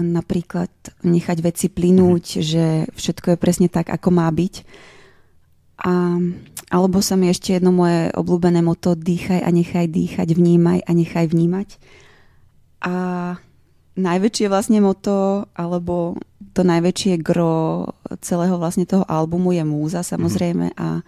napríklad 0.00 0.70
nechať 1.02 1.38
veci 1.42 1.66
plynúť, 1.72 2.24
že 2.44 2.64
všetko 2.92 3.34
je 3.34 3.38
presne 3.40 3.68
tak, 3.72 3.90
ako 3.90 4.08
má 4.14 4.28
byť. 4.30 4.54
A, 5.76 6.16
alebo 6.72 7.04
sa 7.04 7.20
mi 7.20 7.28
ešte 7.28 7.52
jedno 7.52 7.72
moje 7.72 8.08
obľúbené 8.16 8.64
moto 8.64 8.96
dýchaj 8.96 9.44
a 9.44 9.50
nechaj 9.52 9.86
dýchať, 9.90 10.28
vnímaj 10.32 10.86
a 10.86 10.90
nechaj 10.92 11.26
vnímať. 11.28 11.68
A 12.86 12.94
najväčšie 13.96 14.46
vlastne 14.52 14.78
moto, 14.84 15.48
alebo 15.56 16.20
to 16.52 16.62
najväčšie 16.64 17.20
gro 17.20 17.90
celého 18.20 18.56
vlastne 18.60 18.88
toho 18.88 19.04
albumu 19.08 19.52
je 19.52 19.64
múza 19.64 20.00
samozrejme 20.00 20.72
a, 20.76 21.00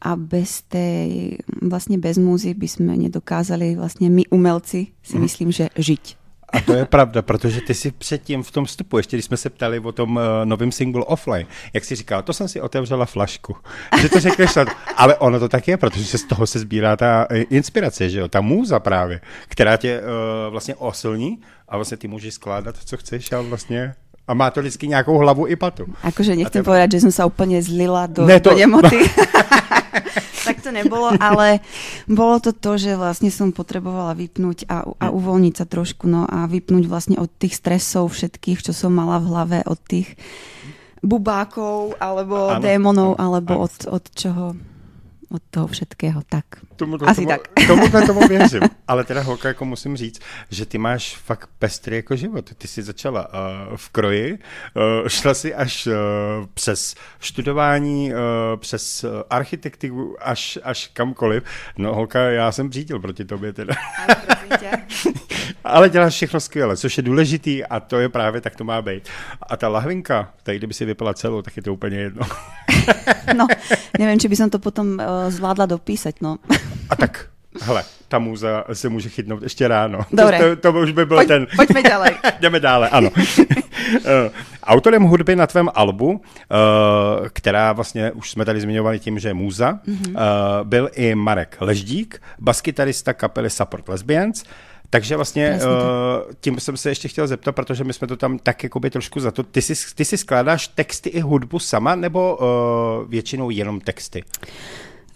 a 0.00 0.10
bez 0.16 0.64
tej, 0.68 1.40
vlastne 1.48 2.00
bez 2.00 2.16
múzy 2.20 2.52
by 2.52 2.68
sme 2.68 2.92
nedokázali 2.96 3.76
vlastne 3.76 4.08
my 4.12 4.28
umelci 4.32 4.92
si 5.02 5.16
mhm. 5.16 5.22
myslím, 5.24 5.50
že 5.52 5.72
žiť. 5.74 6.27
A 6.58 6.60
to 6.60 6.72
je 6.72 6.84
pravda, 6.84 7.22
protože 7.22 7.60
ty 7.60 7.74
si 7.74 7.90
předtím 7.90 8.42
v 8.42 8.50
tom 8.50 8.64
vstupu, 8.64 8.96
ještě 8.96 9.16
když 9.16 9.24
jsme 9.24 9.36
se 9.36 9.50
ptali 9.50 9.80
o 9.80 9.92
tom 9.92 10.16
uh, 10.16 10.22
novém 10.44 10.72
singlu 10.72 11.04
Offline, 11.04 11.46
jak 11.72 11.84
si 11.84 11.94
říkal, 11.94 12.22
to 12.22 12.32
jsem 12.32 12.48
si 12.48 12.60
otevřela 12.60 13.06
flašku. 13.06 13.56
Že 14.00 14.08
to 14.08 14.20
řekneš, 14.20 14.50
ale 14.96 15.16
ono 15.16 15.40
to 15.40 15.48
tak 15.48 15.68
je, 15.68 15.76
protože 15.76 16.04
se 16.04 16.18
z 16.18 16.24
toho 16.24 16.46
se 16.46 16.58
sbírá 16.58 16.96
ta 16.96 17.26
eh, 17.30 17.38
inspirace, 17.38 18.10
že 18.10 18.18
jo, 18.18 18.28
ta 18.28 18.40
můza 18.40 18.80
právě, 18.80 19.20
která 19.48 19.76
tě 19.76 20.00
uh, 20.00 20.50
vlastně 20.50 20.74
osilní 20.74 21.38
a 21.68 21.76
vlastně 21.76 21.96
ty 21.96 22.08
můžeš 22.08 22.34
skládat, 22.34 22.76
co 22.84 22.96
chceš 22.96 23.32
a 23.32 23.40
vlastně 23.40 23.94
a 24.28 24.34
má 24.34 24.50
to 24.50 24.60
vždycky 24.60 24.88
nějakou 24.88 25.18
hlavu 25.18 25.46
i 25.46 25.56
patu. 25.56 25.88
Akože 26.04 26.36
nechcem 26.36 26.60
teba... 26.60 26.76
povedať, 26.76 27.00
že 27.00 27.08
som 27.08 27.12
sa 27.12 27.24
úplne 27.24 27.64
zlila 27.64 28.04
do, 28.04 28.28
ne, 28.28 28.36
to... 28.36 28.52
do 28.52 28.60
nemoty. 28.60 29.00
tak 30.46 30.60
to 30.64 30.70
nebolo, 30.70 31.12
ale 31.18 31.64
bolo 32.06 32.38
to 32.38 32.52
to, 32.52 32.78
že 32.78 32.98
vlastne 32.98 33.32
som 33.32 33.50
potrebovala 33.50 34.16
vypnúť 34.16 34.68
a, 34.68 34.86
a 34.86 35.06
uvoľniť 35.10 35.54
sa 35.54 35.66
trošku, 35.66 36.06
no 36.06 36.24
a 36.28 36.46
vypnúť 36.46 36.84
vlastne 36.86 37.16
od 37.18 37.28
tých 37.28 37.56
stresov 37.56 38.12
všetkých, 38.12 38.64
čo 38.64 38.72
som 38.76 38.94
mala 38.94 39.18
v 39.18 39.28
hlave, 39.28 39.58
od 39.64 39.80
tých 39.84 40.14
bubákov, 41.04 41.96
alebo 42.02 42.58
ano. 42.58 42.62
démonov, 42.62 43.18
alebo 43.18 43.64
od, 43.66 43.74
od 43.86 44.04
čoho 44.14 44.58
od 45.28 45.42
toho 45.52 45.68
všetkého, 45.68 46.24
tak. 46.24 46.60
Tomu, 46.78 46.98
to, 46.98 47.08
Asi 47.08 47.14
tomu, 47.14 47.28
tak. 47.28 47.48
Tomu, 48.06 48.28
věřím. 48.28 48.60
Ale 48.88 49.04
teda 49.04 49.20
holka, 49.20 49.48
jako 49.48 49.64
musím 49.64 49.96
říct, 49.96 50.20
že 50.50 50.66
ty 50.66 50.78
máš 50.78 51.16
fakt 51.16 51.50
pestrý 51.58 51.96
jako 51.96 52.16
život. 52.16 52.50
Ty 52.58 52.68
jsi 52.68 52.82
začala 52.82 53.28
uh, 53.28 53.76
v 53.76 53.88
kroji, 53.88 54.38
uh, 55.02 55.08
šla 55.08 55.34
si 55.34 55.54
až 55.54 55.86
uh, 55.86 55.92
přes 56.54 56.94
študování, 57.20 58.12
uh, 58.12 58.16
přes 58.56 59.04
uh, 59.04 59.10
architekturu, 59.30 60.16
až, 60.20 60.58
až 60.62 60.90
kamkoliv. 60.92 61.42
No 61.78 61.94
holka, 61.94 62.20
já 62.20 62.52
jsem 62.52 62.72
řídil 62.72 63.00
proti 63.00 63.24
tobě 63.24 63.52
teda. 63.52 63.74
Ale 65.64 65.90
děláš 65.90 66.14
všechno 66.14 66.40
skvěle, 66.40 66.76
což 66.76 66.96
je 66.96 67.02
důležitý 67.02 67.64
a 67.64 67.80
to 67.80 67.98
je 67.98 68.08
právě 68.08 68.40
tak 68.40 68.56
to 68.56 68.64
má 68.64 68.82
být. 68.82 69.08
A 69.42 69.56
ta 69.56 69.68
lahvinka, 69.68 70.32
tady 70.42 70.58
kdyby 70.58 70.74
si 70.74 70.84
vypila 70.84 71.14
celou, 71.14 71.42
tak 71.42 71.56
je 71.56 71.62
to 71.62 71.72
úplně 71.72 71.98
jedno. 71.98 72.22
no, 73.36 73.46
nevím, 73.98 74.20
či 74.20 74.28
by 74.28 74.36
som 74.36 74.48
to 74.50 74.58
potom 74.58 74.98
uh, 74.98 75.28
zvládla 75.28 75.66
dopísať, 75.66 76.20
no. 76.20 76.38
A 76.90 76.96
tak, 76.96 77.26
hele, 77.60 77.84
ta 78.08 78.18
múza 78.18 78.64
se 78.72 78.88
může 78.88 79.08
chytnout 79.08 79.42
ještě 79.42 79.68
ráno. 79.68 80.00
Dobre. 80.12 80.56
To, 80.56 80.72
to, 80.72 80.80
už 80.80 80.92
by 80.92 81.06
byl 81.06 81.16
Pojď, 81.16 81.28
ten... 81.28 81.46
Pojďme 81.56 81.82
ďalej. 81.82 82.14
Jdeme 82.40 82.60
dále, 82.60 82.88
ano. 82.88 83.10
Eh, 84.04 84.30
autorem 84.62 85.02
hudby 85.02 85.36
na 85.36 85.46
tvém 85.46 85.68
albu, 85.74 86.10
uh, 86.10 86.18
která 87.28 87.72
vlastně 87.72 88.12
už 88.12 88.30
jsme 88.30 88.44
tady 88.44 88.60
zmiňovali 88.60 88.98
tím, 88.98 89.18
že 89.18 89.28
je 89.28 89.34
múza, 89.34 89.72
mm-hmm. 89.72 90.14
byl 90.64 90.90
i 90.92 91.14
Marek 91.14 91.56
Leždík, 91.60 92.22
baskytarista 92.38 93.12
kapely 93.12 93.50
Support 93.50 93.88
Lesbians, 93.88 94.44
takže 94.90 95.16
vlastně 95.16 95.58
uh, 95.62 96.32
tím 96.40 96.60
jsem 96.60 96.76
se 96.76 96.88
ještě 96.88 97.08
chtěl 97.08 97.26
zeptat, 97.26 97.52
protože 97.52 97.84
my 97.84 97.92
jsme 97.92 98.06
to 98.06 98.16
tam 98.16 98.38
tak 98.38 98.62
jakoby 98.62 98.90
trošku 98.90 99.20
za 99.20 99.30
to. 99.30 99.42
Ty 99.42 99.62
si, 99.62 99.94
ty 99.94 100.04
si 100.04 100.16
skládáš 100.16 100.68
texty 100.68 101.08
i 101.08 101.20
hudbu 101.20 101.58
sama, 101.58 101.94
nebo 101.94 102.36
uh, 102.36 103.10
většinou 103.10 103.50
jenom 103.50 103.80
texty? 103.80 104.24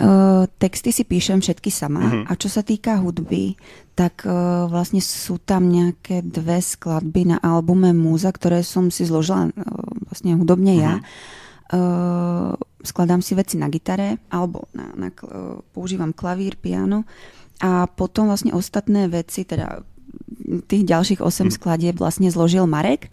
Uh, 0.00 0.48
texty 0.58 0.90
si 0.90 1.04
píšem 1.04 1.44
všetky 1.44 1.68
sama 1.68 2.02
uh-huh. 2.02 2.24
a 2.26 2.32
čo 2.34 2.48
sa 2.50 2.64
týka 2.64 2.98
hudby, 2.98 3.54
tak 3.92 4.24
uh, 4.24 4.66
vlastne 4.66 4.98
sú 4.98 5.36
tam 5.38 5.68
nejaké 5.68 6.24
dve 6.24 6.58
skladby 6.58 7.28
na 7.28 7.36
albume 7.38 7.94
Múza, 7.94 8.32
ktoré 8.32 8.64
som 8.66 8.88
si 8.88 9.06
zložila 9.06 9.52
uh, 9.52 9.52
vlastne 10.08 10.34
hudobne 10.34 10.74
uh-huh. 10.74 10.86
ja. 10.88 10.94
Uh, 11.72 12.56
skladám 12.82 13.22
si 13.22 13.36
veci 13.38 13.60
na 13.60 13.70
gitare 13.70 14.18
alebo 14.32 14.66
na, 14.74 14.90
na, 14.96 15.08
uh, 15.12 15.60
používam 15.70 16.10
klavír, 16.10 16.58
piano 16.58 17.06
a 17.62 17.86
potom 17.86 18.26
vlastne 18.26 18.50
ostatné 18.56 19.06
veci, 19.06 19.46
teda 19.46 19.86
tých 20.66 20.82
ďalších 20.82 21.20
8 21.22 21.28
uh-huh. 21.28 21.52
skladieb 21.52 21.94
vlastne 22.00 22.32
zložil 22.32 22.66
Marek. 22.66 23.12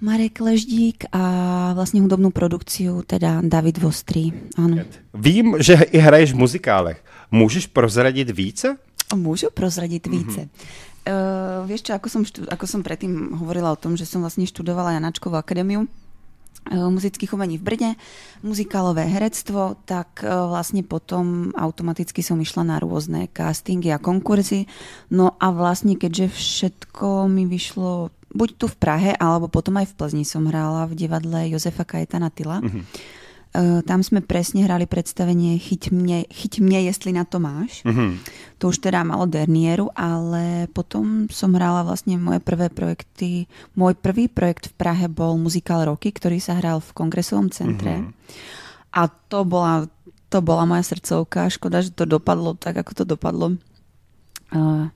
Marek 0.00 0.40
Leždík 0.40 1.04
a 1.12 1.72
vlastně 1.74 2.00
hudobnou 2.00 2.30
produkciu 2.30 3.02
teda 3.06 3.40
David 3.44 3.78
Vostrý. 3.78 4.32
Ano. 4.56 4.76
Vím, 5.14 5.56
že 5.58 5.74
i 5.74 5.98
hraješ 5.98 6.32
v 6.32 6.36
muzikálech. 6.36 7.04
Můžeš 7.30 7.66
prozradit 7.66 8.30
více? 8.30 8.76
Môžu 9.14 9.54
prozradiť 9.54 10.10
více. 10.10 10.50
Mm-hmm. 10.50 11.06
Uh, 11.06 11.62
vieš 11.70 11.86
čo, 11.86 11.94
ako 11.94 12.10
som, 12.10 12.22
štú, 12.26 12.42
ako 12.50 12.66
som 12.66 12.82
predtým 12.82 13.38
hovorila 13.38 13.70
o 13.70 13.78
tom, 13.78 13.94
že 13.94 14.02
som 14.02 14.18
vlastne 14.18 14.42
študovala 14.42 14.98
Janačkovú 14.98 15.38
akadémiu 15.38 15.86
uh, 15.86 16.90
muzických 16.90 17.30
umení 17.30 17.62
v 17.62 17.66
Brne, 17.70 17.90
muzikálové 18.42 19.06
herectvo, 19.06 19.78
tak 19.86 20.26
uh, 20.26 20.50
vlastne 20.50 20.82
potom 20.82 21.54
automaticky 21.54 22.26
som 22.26 22.42
išla 22.42 22.66
na 22.66 22.82
rôzne 22.82 23.30
castingy 23.30 23.94
a 23.94 24.02
konkurzy. 24.02 24.66
No 25.14 25.38
a 25.38 25.54
vlastne 25.54 25.94
keďže 25.94 26.34
všetko 26.34 27.30
mi 27.30 27.46
vyšlo 27.46 28.10
buď 28.32 28.48
tu 28.58 28.66
v 28.66 28.76
Prahe, 28.76 29.10
alebo 29.16 29.46
potom 29.46 29.78
aj 29.78 29.92
v 29.92 29.96
Plzni 29.96 30.24
som 30.26 30.46
hrála 30.46 30.88
v 30.90 30.98
divadle 30.98 31.50
Jozefa 31.50 31.86
Kajetana 31.86 32.30
Tyla. 32.30 32.62
Mm-hmm. 32.62 32.84
Uh, 33.56 33.80
tam 33.88 34.04
sme 34.04 34.20
presne 34.20 34.68
hrali 34.68 34.84
predstavenie 34.84 35.56
Chyť 35.56 35.88
mne, 35.88 36.28
chyť 36.28 36.60
mne 36.60 36.92
jestli 36.92 37.16
na 37.16 37.24
to 37.24 37.40
máš. 37.40 37.80
Mm-hmm. 37.88 38.10
To 38.60 38.68
už 38.68 38.84
teda 38.84 39.00
malo 39.00 39.24
dernieru, 39.24 39.88
ale 39.96 40.68
potom 40.76 41.24
som 41.32 41.56
hrala 41.56 41.80
vlastne 41.80 42.20
moje 42.20 42.44
prvé 42.44 42.68
projekty. 42.68 43.48
Môj 43.72 43.96
prvý 43.96 44.28
projekt 44.28 44.68
v 44.68 44.76
Prahe 44.76 45.06
bol 45.08 45.40
muzikál 45.40 45.88
Roky, 45.88 46.12
ktorý 46.12 46.36
sa 46.36 46.60
hral 46.60 46.84
v 46.84 46.90
kongresovom 46.92 47.48
centre. 47.48 48.04
Mm-hmm. 48.04 48.12
A 48.92 49.08
to 49.08 49.48
bola, 49.48 49.88
to 50.28 50.44
bola 50.44 50.68
moja 50.68 50.84
srdcovka. 50.84 51.48
Škoda, 51.48 51.80
že 51.80 51.96
to 51.96 52.04
dopadlo 52.04 52.60
tak, 52.60 52.76
ako 52.76 52.92
to 52.92 53.04
dopadlo. 53.08 53.56
Uh, 54.52 54.92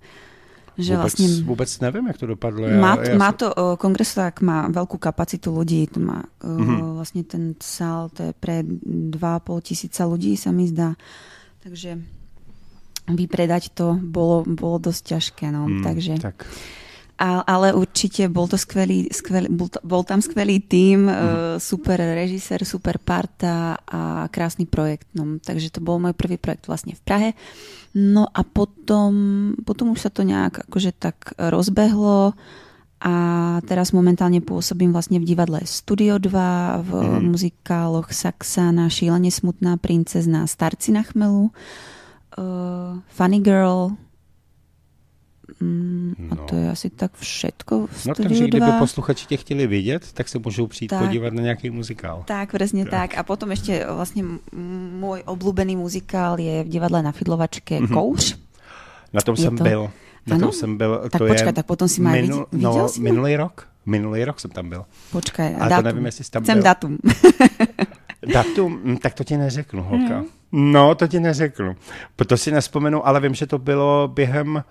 že 0.78 0.96
vůbec, 0.96 1.02
vlastne... 1.02 1.26
Vôbec 1.46 1.70
neviem, 1.80 2.04
jak 2.06 2.18
to 2.18 2.26
dopadlo. 2.26 2.68
Ja, 2.68 2.78
má, 2.78 2.92
ja 3.00 3.14
má 3.16 3.30
to, 3.32 3.50
uh, 3.50 3.74
kongres 3.80 4.14
tak 4.14 4.44
má 4.44 4.68
veľkú 4.70 4.98
kapacitu 4.98 5.50
ľudí, 5.50 5.86
to 5.90 5.98
má 5.98 6.22
uh, 6.22 6.46
mm-hmm. 6.46 6.80
vlastne 6.98 7.22
ten 7.26 7.54
sál, 7.58 8.10
to 8.14 8.30
je 8.30 8.32
pre 8.36 8.62
2,5 8.62 9.66
tisíca 9.66 10.06
ľudí, 10.06 10.38
sa 10.38 10.54
mi 10.54 10.70
zdá. 10.70 10.94
Takže 11.60 11.98
vypredať 13.10 13.74
to 13.74 13.98
bolo, 13.98 14.46
bolo 14.46 14.78
dosť 14.78 15.02
ťažké, 15.16 15.46
no, 15.50 15.66
mm, 15.66 15.82
takže... 15.82 16.14
Tak. 16.22 16.46
A, 17.20 17.44
ale 17.44 17.76
určite 17.76 18.32
bol 18.32 18.48
to 18.48 18.56
skvelý, 18.56 19.12
skvelý 19.12 19.52
bol, 19.52 19.68
to, 19.68 19.76
bol 19.84 20.00
tam 20.00 20.24
skvelý 20.24 20.56
tým, 20.64 21.04
mm. 21.04 21.12
uh, 21.12 21.56
super 21.60 22.00
režisér, 22.00 22.64
super 22.64 22.96
parta 22.96 23.76
a 23.84 24.24
krásny 24.32 24.64
projekt. 24.64 25.04
No, 25.12 25.36
takže 25.36 25.68
to 25.68 25.84
bol 25.84 26.00
môj 26.00 26.16
prvý 26.16 26.40
projekt 26.40 26.64
vlastne 26.64 26.96
v 26.96 27.02
Prahe. 27.04 27.30
No 27.92 28.24
a 28.24 28.40
potom, 28.40 29.12
potom 29.68 29.92
už 29.92 30.08
sa 30.08 30.10
to 30.10 30.24
nejak 30.24 30.64
akože 30.64 30.96
tak 30.96 31.36
rozbehlo 31.36 32.32
a 33.00 33.14
teraz 33.64 33.96
momentálne 33.96 34.44
pôsobím 34.44 34.92
vlastne 34.92 35.16
v 35.16 35.28
divadle 35.28 35.64
Studio 35.64 36.20
2, 36.20 36.84
v 36.84 36.90
mm. 36.92 37.32
muzikáloch 37.32 38.12
Saxana, 38.12 38.92
Šílenie 38.92 39.32
smutná 39.32 39.80
princezna, 39.80 40.44
Starci 40.44 40.92
na 40.92 41.00
chmelu, 41.00 41.48
uh, 41.48 43.00
Funny 43.08 43.40
Girl, 43.40 43.96
Mm, 45.61 46.14
no. 46.19 46.33
A 46.33 46.35
to 46.47 46.57
je 46.57 46.71
asi 46.71 46.90
tak 46.90 47.12
všetko 47.16 47.87
v 47.87 48.07
No 48.07 48.14
takže 48.14 48.47
kdyby 48.47 48.66
posluchači 48.78 49.26
tě 49.26 49.37
chtěli 49.37 49.66
vidět, 49.66 50.12
tak 50.12 50.28
se 50.28 50.38
můžou 50.38 50.66
přijít 50.66 50.88
tak, 50.88 51.02
podívat 51.02 51.33
na 51.33 51.42
nějaký 51.42 51.71
muzikál. 51.71 52.23
Tak, 52.26 52.50
presne 52.50 52.85
tak. 52.85 52.90
tak. 52.90 53.11
A 53.19 53.23
potom 53.23 53.50
ešte 53.50 53.83
vlastne 53.87 54.23
môj 55.00 55.25
obľúbený 55.26 55.76
muzikál 55.80 56.38
je 56.38 56.62
v 56.64 56.69
divadle 56.69 57.02
na 57.02 57.12
Fidlovačke 57.12 57.80
mm-hmm. 57.80 57.95
Kouř. 57.95 58.38
Na 59.12 59.21
tom 59.21 59.35
je 59.35 59.42
jsem 59.42 59.57
to... 59.57 59.64
byl. 59.64 59.90
Na 60.26 60.35
ano? 60.37 60.47
tom 60.47 60.52
jsem 60.52 60.76
byl. 60.76 60.99
Tak 61.11 61.19
to 61.19 61.26
počkaj, 61.26 61.49
je 61.49 61.52
tak 61.52 61.66
potom 61.66 61.88
si 61.88 62.00
má 62.00 62.12
minul, 62.12 62.47
viděl 62.52 62.73
no, 62.73 62.88
si 62.88 63.00
minulý 63.00 63.37
rok. 63.37 63.66
Minulý 63.87 64.25
rok 64.25 64.40
jsem 64.40 64.50
tam 64.50 64.69
byl. 64.69 64.85
Počkaj, 65.12 65.57
a 65.61 65.69
datum. 65.69 65.85
to 65.85 65.88
nevím, 65.88 66.07
jestli 66.07 66.25
jsi 66.25 66.30
tam 66.30 66.42
Chcem 66.42 66.57
byl. 66.57 66.64
datum. 66.64 66.99
datum, 68.33 68.80
hm, 68.85 68.97
tak 68.97 69.14
to 69.14 69.25
ti 69.25 69.37
neřeknu, 69.37 69.83
holka. 69.83 70.19
Mm. 70.19 70.73
No, 70.73 70.95
to 70.95 71.07
ti 71.07 71.21
neřeknu. 71.21 71.76
To 72.26 72.37
si 72.37 72.50
nespomenu, 72.52 73.07
ale 73.07 73.21
vím, 73.21 73.35
že 73.35 73.47
to 73.47 73.59
bylo 73.59 74.09
během 74.09 74.64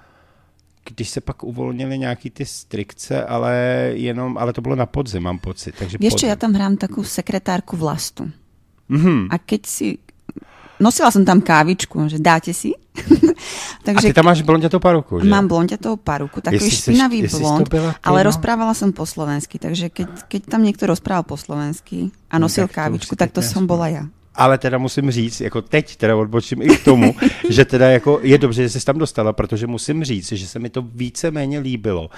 když 0.89 1.09
se 1.09 1.21
pak 1.21 1.43
uvolnili 1.43 1.97
nějaký 1.97 2.29
ty 2.29 2.45
strikce, 2.45 3.23
ale 3.25 3.53
jenom, 3.93 4.37
ale 4.37 4.53
to 4.53 4.61
bylo 4.61 4.75
na 4.75 4.85
podzim, 4.85 5.23
mám 5.23 5.39
pocit. 5.39 5.75
Takže 5.79 5.97
Vieš 6.01 6.13
čo, 6.13 6.25
podzim. 6.25 6.29
ja 6.29 6.35
tam 6.35 6.51
hrám 6.57 6.75
takú 6.81 7.05
sekretárku 7.05 7.77
vlastu. 7.77 8.25
Mhm. 8.89 9.29
A 9.29 9.37
keď 9.37 9.61
si... 9.65 9.87
Nosila 10.79 11.11
som 11.11 11.27
tam 11.27 11.43
kávičku, 11.43 12.07
že 12.07 12.23
dáte 12.23 12.55
si. 12.55 12.71
A 13.79 13.83
Takže 13.83 14.07
ty 14.07 14.13
tam 14.13 14.25
máš 14.25 14.41
blondětou 14.41 14.79
paruku, 14.79 15.19
že? 15.19 15.29
mám 15.29 15.47
blondiatou 15.47 15.95
paruku, 15.95 16.41
takový 16.41 16.65
Jestli 16.65 16.93
špinavý 16.93 17.29
jsi 17.29 17.39
blond, 17.39 17.69
to 17.69 17.93
ale 18.03 18.23
no. 18.23 18.23
rozprávala 18.23 18.73
som 18.73 18.91
po 18.91 19.05
slovensky, 19.05 19.59
takže 19.59 19.89
keď, 19.89 20.07
keď 20.27 20.41
tam 20.45 20.61
niekto 20.63 20.85
rozprával 20.85 21.23
po 21.23 21.37
slovensky 21.37 22.11
a 22.31 22.35
nosil 22.39 22.67
tak 22.67 22.69
to 22.69 22.71
už 22.71 22.75
kávičku, 22.75 23.13
si 23.15 23.19
tak 23.19 23.31
to 23.31 23.41
pěkně 23.41 23.53
som 23.53 23.67
bola 23.67 23.87
ja. 23.87 24.03
Ale 24.35 24.57
teda 24.57 24.77
musím 24.77 25.11
říct, 25.11 25.41
jako 25.41 25.61
teď 25.61 25.95
teda 25.95 26.15
odbočím 26.15 26.61
i 26.61 26.67
k 26.67 26.83
tomu, 26.83 27.15
že 27.49 27.65
teda 27.65 27.89
jako 27.89 28.19
je 28.23 28.37
dobře, 28.37 28.63
že 28.63 28.69
jsi 28.69 28.85
tam 28.85 28.97
dostala, 28.97 29.33
protože 29.33 29.67
musím 29.67 30.03
říct, 30.03 30.31
že 30.31 30.47
se 30.47 30.59
mi 30.59 30.69
to 30.69 30.81
víceméně 30.81 31.59
líbilo. 31.59 32.01
Uh, 32.01 32.09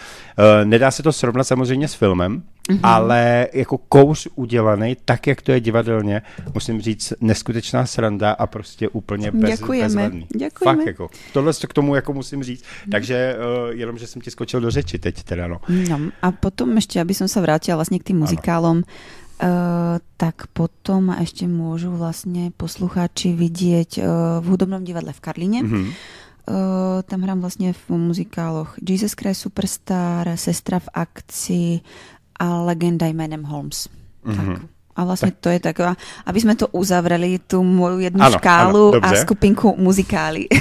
nedá 0.63 0.91
se 0.91 1.03
to 1.03 1.11
srovnat 1.11 1.43
samozřejmě 1.43 1.87
s 1.87 1.93
filmem, 1.93 2.43
mm-hmm. 2.69 2.79
ale 2.83 3.47
jako 3.53 3.77
kouř 3.77 4.27
udělaný, 4.35 4.97
tak 5.05 5.27
jak 5.27 5.41
to 5.41 5.51
je 5.51 5.59
divadelně, 5.59 6.21
musím 6.53 6.81
říct, 6.81 7.13
neskutečná 7.21 7.85
sranda 7.85 8.31
a 8.31 8.47
prostě 8.47 8.89
úplně 8.89 9.31
bez, 9.31 9.59
Děkujeme, 9.59 9.85
bezvadný. 9.85 10.27
děkujeme. 10.35 10.77
Fakt 10.77 10.87
jako, 10.87 11.09
tohle 11.33 11.53
to 11.53 11.67
k 11.67 11.73
tomu 11.73 11.95
jako 11.95 12.13
musím 12.13 12.43
říct. 12.43 12.63
Takže 12.91 13.35
uh, 13.35 13.69
jenom, 13.79 13.97
že 13.97 14.07
jsem 14.07 14.21
ti 14.21 14.31
skočil 14.31 14.61
do 14.61 14.71
řeči 14.71 14.99
teď 14.99 15.23
teda, 15.23 15.47
no. 15.47 15.61
No, 15.69 15.99
a 16.21 16.31
potom 16.31 16.77
ešte, 16.77 17.01
aby 17.01 17.13
som 17.13 17.27
sa 17.27 17.41
vrátila 17.41 17.81
vlastne 17.81 17.97
k 17.99 18.11
tým 18.11 18.21
muzikálom, 18.23 18.83
uh, 18.83 19.20
tak 20.21 20.53
potom 20.53 21.09
ma 21.09 21.17
ešte 21.17 21.49
môžu 21.49 21.89
vlastne 21.97 22.53
poslucháči 22.53 23.33
vidieť 23.33 23.91
uh, 23.97 24.05
v 24.37 24.45
hudobnom 24.53 24.85
divadle 24.85 25.13
v 25.13 25.21
Karline. 25.21 25.59
Mhm. 25.65 25.81
Uh, 26.41 27.05
tam 27.05 27.21
hrám 27.21 27.37
vlastne 27.37 27.69
v 27.69 27.85
muzikáloch 27.89 28.73
Jesus 28.81 29.13
Christ 29.13 29.45
Superstar, 29.45 30.25
Sestra 30.41 30.81
v 30.81 30.89
akcii 30.93 31.69
a 32.41 32.65
Legenda 32.65 33.05
jménem 33.05 33.45
Holmes. 33.45 33.89
Mhm. 34.25 34.35
Tak. 34.35 34.61
A 34.91 35.07
vlastne 35.07 35.31
to 35.31 35.47
je 35.47 35.63
taková, 35.63 35.95
aby 36.27 36.39
sme 36.43 36.53
to 36.53 36.67
uzavreli, 36.75 37.39
tú 37.39 37.63
moju 37.63 38.03
jednu 38.03 38.21
Ano, 38.21 38.35
škálu 38.37 38.85
ano, 38.99 39.01
a 39.01 39.09
skupinku 39.15 39.73
muzikály. 39.79 40.45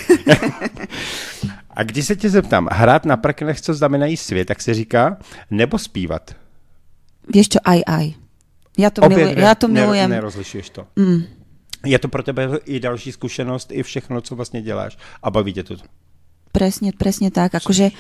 A 1.71 1.83
když 1.83 2.07
se 2.07 2.17
tě 2.17 2.31
zeptám, 2.31 2.69
hrát 2.73 3.05
na 3.05 3.17
prknech, 3.17 3.61
co 3.61 3.75
znamenají 3.75 4.17
svět, 4.17 4.45
tak 4.45 4.63
se 4.63 4.75
říká, 4.75 5.17
nebo 5.51 5.79
zpívat? 5.79 6.35
Vieš 7.31 7.49
čo, 7.49 7.59
aj, 7.63 7.81
aj. 7.87 8.07
Ja 8.81 8.89
to, 8.91 9.05
milujem, 9.05 9.37
ne- 9.37 9.43
ja 9.45 9.53
to 9.55 9.69
ne- 9.69 9.77
milujem. 9.81 10.09
Nerozlišuješ 10.11 10.69
to. 10.73 10.89
Mm. 10.97 11.29
Je 11.85 11.99
to 11.99 12.09
pro 12.09 12.23
tebe 12.23 12.65
i 12.65 12.81
další 12.81 13.13
zkušenost, 13.13 13.73
i 13.73 13.83
všechno, 13.83 14.21
co 14.21 14.37
vlastně 14.37 14.63
děláš 14.63 14.99
a 15.23 15.31
baví 15.31 15.53
tě 15.53 15.63
to. 15.63 15.75
Presne, 16.53 16.91
presne 16.91 17.31
tak. 17.31 17.55
Akože 17.55 17.95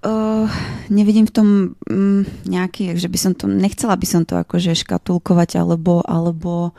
uh, 0.00 0.48
nevidím 0.88 1.28
v 1.28 1.30
tom 1.30 1.48
um, 1.92 2.24
nejaký, 2.48 2.96
že 2.96 3.04
by 3.04 3.18
som 3.20 3.32
to, 3.36 3.44
nechcela 3.44 4.00
by 4.00 4.06
som 4.08 4.24
to 4.24 4.40
akože 4.40 4.72
škatulkovať 4.80 5.60
alebo, 5.60 6.00
alebo 6.00 6.72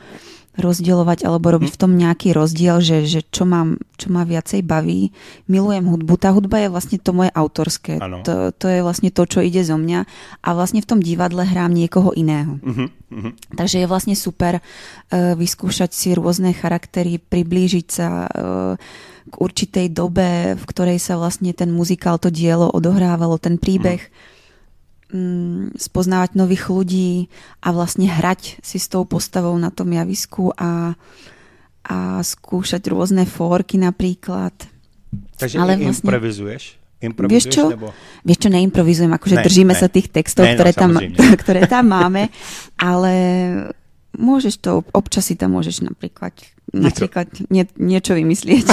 rozdielovať 0.60 1.24
alebo 1.24 1.56
robiť 1.56 1.72
v 1.72 1.80
tom 1.80 1.96
nejaký 1.96 2.36
rozdiel, 2.36 2.84
že, 2.84 3.08
že 3.08 3.24
čo, 3.24 3.48
mám, 3.48 3.80
čo 3.96 4.12
ma 4.12 4.28
viacej 4.28 4.68
baví. 4.68 5.16
Milujem 5.48 5.88
hudbu. 5.88 6.20
Tá 6.20 6.36
hudba 6.36 6.60
je 6.60 6.68
vlastne 6.68 7.00
to 7.00 7.16
moje 7.16 7.32
autorské. 7.32 8.04
Ano. 8.04 8.20
To, 8.28 8.52
to 8.52 8.68
je 8.68 8.84
vlastne 8.84 9.16
to, 9.16 9.24
čo 9.24 9.40
ide 9.40 9.64
zo 9.64 9.80
mňa. 9.80 10.04
A 10.44 10.50
vlastne 10.52 10.84
v 10.84 10.90
tom 10.92 11.00
divadle 11.00 11.48
hrám 11.48 11.72
niekoho 11.72 12.12
iného. 12.12 12.60
Mhm, 12.60 12.86
mhm. 13.16 13.30
Takže 13.56 13.80
je 13.80 13.88
vlastne 13.88 14.16
super 14.20 14.60
uh, 14.60 15.34
vyskúšať 15.40 15.96
si 15.96 16.12
rôzne 16.12 16.52
charaktery, 16.52 17.24
priblížiť 17.24 17.88
sa 17.88 18.28
uh, 18.28 18.76
k 19.32 19.34
určitej 19.40 19.88
dobe, 19.96 20.60
v 20.60 20.64
ktorej 20.68 21.00
sa 21.00 21.16
vlastne 21.16 21.56
ten 21.56 21.72
muzikál, 21.72 22.20
to 22.20 22.28
dielo 22.28 22.68
odohrávalo, 22.68 23.40
ten 23.40 23.56
príbeh, 23.56 24.04
mm, 25.12 25.76
spoznávať 25.76 26.34
nových 26.34 26.72
ľudí 26.72 27.28
a 27.62 27.72
vlastne 27.72 28.08
hrať 28.08 28.64
si 28.64 28.80
s 28.80 28.88
tou 28.88 29.04
postavou 29.04 29.54
na 29.60 29.70
tom 29.70 29.92
javisku 29.92 30.56
a, 30.56 30.96
a 31.84 31.98
skúšať 32.20 32.82
rôzne 32.88 33.28
fórky 33.28 33.76
napríklad. 33.76 34.56
Takže 35.38 35.56
Ale 35.60 35.76
vlastne- 35.78 35.92
improvizuješ? 36.02 36.64
Vieš 37.02 37.10
Improvizuješ 37.10 37.50
čo? 37.50 37.64
nebo? 37.74 37.90
Vieš 38.22 38.40
čo, 38.46 38.50
neimprovizujem, 38.54 39.10
akože 39.10 39.36
Ne, 39.36 39.44
držíme 39.44 39.74
ne. 39.74 39.80
sa 39.80 39.90
tých 39.90 40.14
textov, 40.14 40.46
Ne, 40.46 40.54
no, 40.54 40.58
ktoré, 40.62 40.72
tam, 40.72 40.92
samozrejme. 40.94 41.18
ktoré 41.42 41.60
tam 41.66 41.86
máme, 41.90 42.30
ale 42.78 43.14
môžeš 44.14 44.62
to, 44.62 44.86
občas 44.94 45.26
si 45.26 45.34
tam 45.34 45.58
môžeš 45.58 45.82
napríklad, 45.82 46.30
napríklad 46.70 47.26
nie, 47.50 47.66
niečo 47.82 48.14
vymyslieť, 48.14 48.68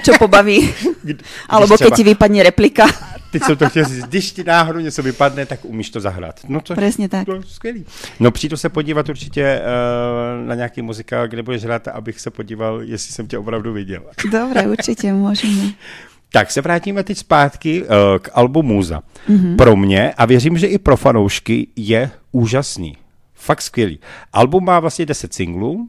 čo 0.00 0.16
pobaví. 0.16 0.64
Alebo 1.52 1.76
keď 1.76 1.92
ti 1.92 2.04
vypadne 2.08 2.40
replika. 2.42 2.88
Teď 3.34 3.42
jsem 3.42 3.56
to 3.56 3.68
chtěl 3.68 3.84
říct, 3.84 4.04
když 4.04 4.32
ti 4.32 4.44
náhodou 4.44 4.80
něco 4.80 5.02
vypadne, 5.02 5.46
tak 5.46 5.64
umíš 5.64 5.90
to 5.90 6.00
zahrát. 6.00 6.40
No 6.48 6.60
to, 6.60 6.74
Presne 6.74 7.08
tak. 7.08 7.26
to 7.26 7.34
je 7.34 7.42
skvělý. 7.46 7.84
No 8.20 8.30
přijdu 8.30 8.56
se 8.56 8.68
podívat 8.68 9.08
určitě 9.08 9.60
uh, 9.60 10.46
na 10.46 10.54
nějaký 10.54 10.82
muzikál, 10.82 11.28
kde 11.28 11.42
budeš 11.42 11.64
hrát, 11.64 11.88
abych 11.88 12.20
se 12.20 12.30
podíval, 12.30 12.82
jestli 12.82 13.12
jsem 13.12 13.26
tě 13.26 13.38
opravdu 13.38 13.72
viděl. 13.72 14.02
Dobre, 14.30 14.62
určite 14.70 15.10
môžeme. 15.10 15.74
Tak 16.32 16.50
se 16.50 16.60
vrátíme 16.60 17.04
teď 17.04 17.18
zpátky 17.18 17.82
uh, 17.82 17.88
k 18.22 18.30
albu 18.34 18.62
Muza. 18.62 19.02
Mhm. 19.28 19.38
Mm-hmm. 19.38 19.56
Pro 19.56 19.76
mě, 19.76 20.12
a 20.12 20.26
věřím, 20.26 20.58
že 20.58 20.66
i 20.66 20.78
pro 20.78 20.96
fanoušky, 20.96 21.66
je 21.76 22.10
úžasný. 22.32 22.96
Fakt 23.34 23.62
skvělý. 23.62 23.98
Album 24.32 24.64
má 24.64 24.80
vlastně 24.80 25.06
10 25.06 25.34
singlů, 25.34 25.88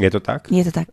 je 0.00 0.10
to 0.10 0.20
tak? 0.20 0.52
Je 0.52 0.64
to 0.64 0.70
tak. 0.70 0.88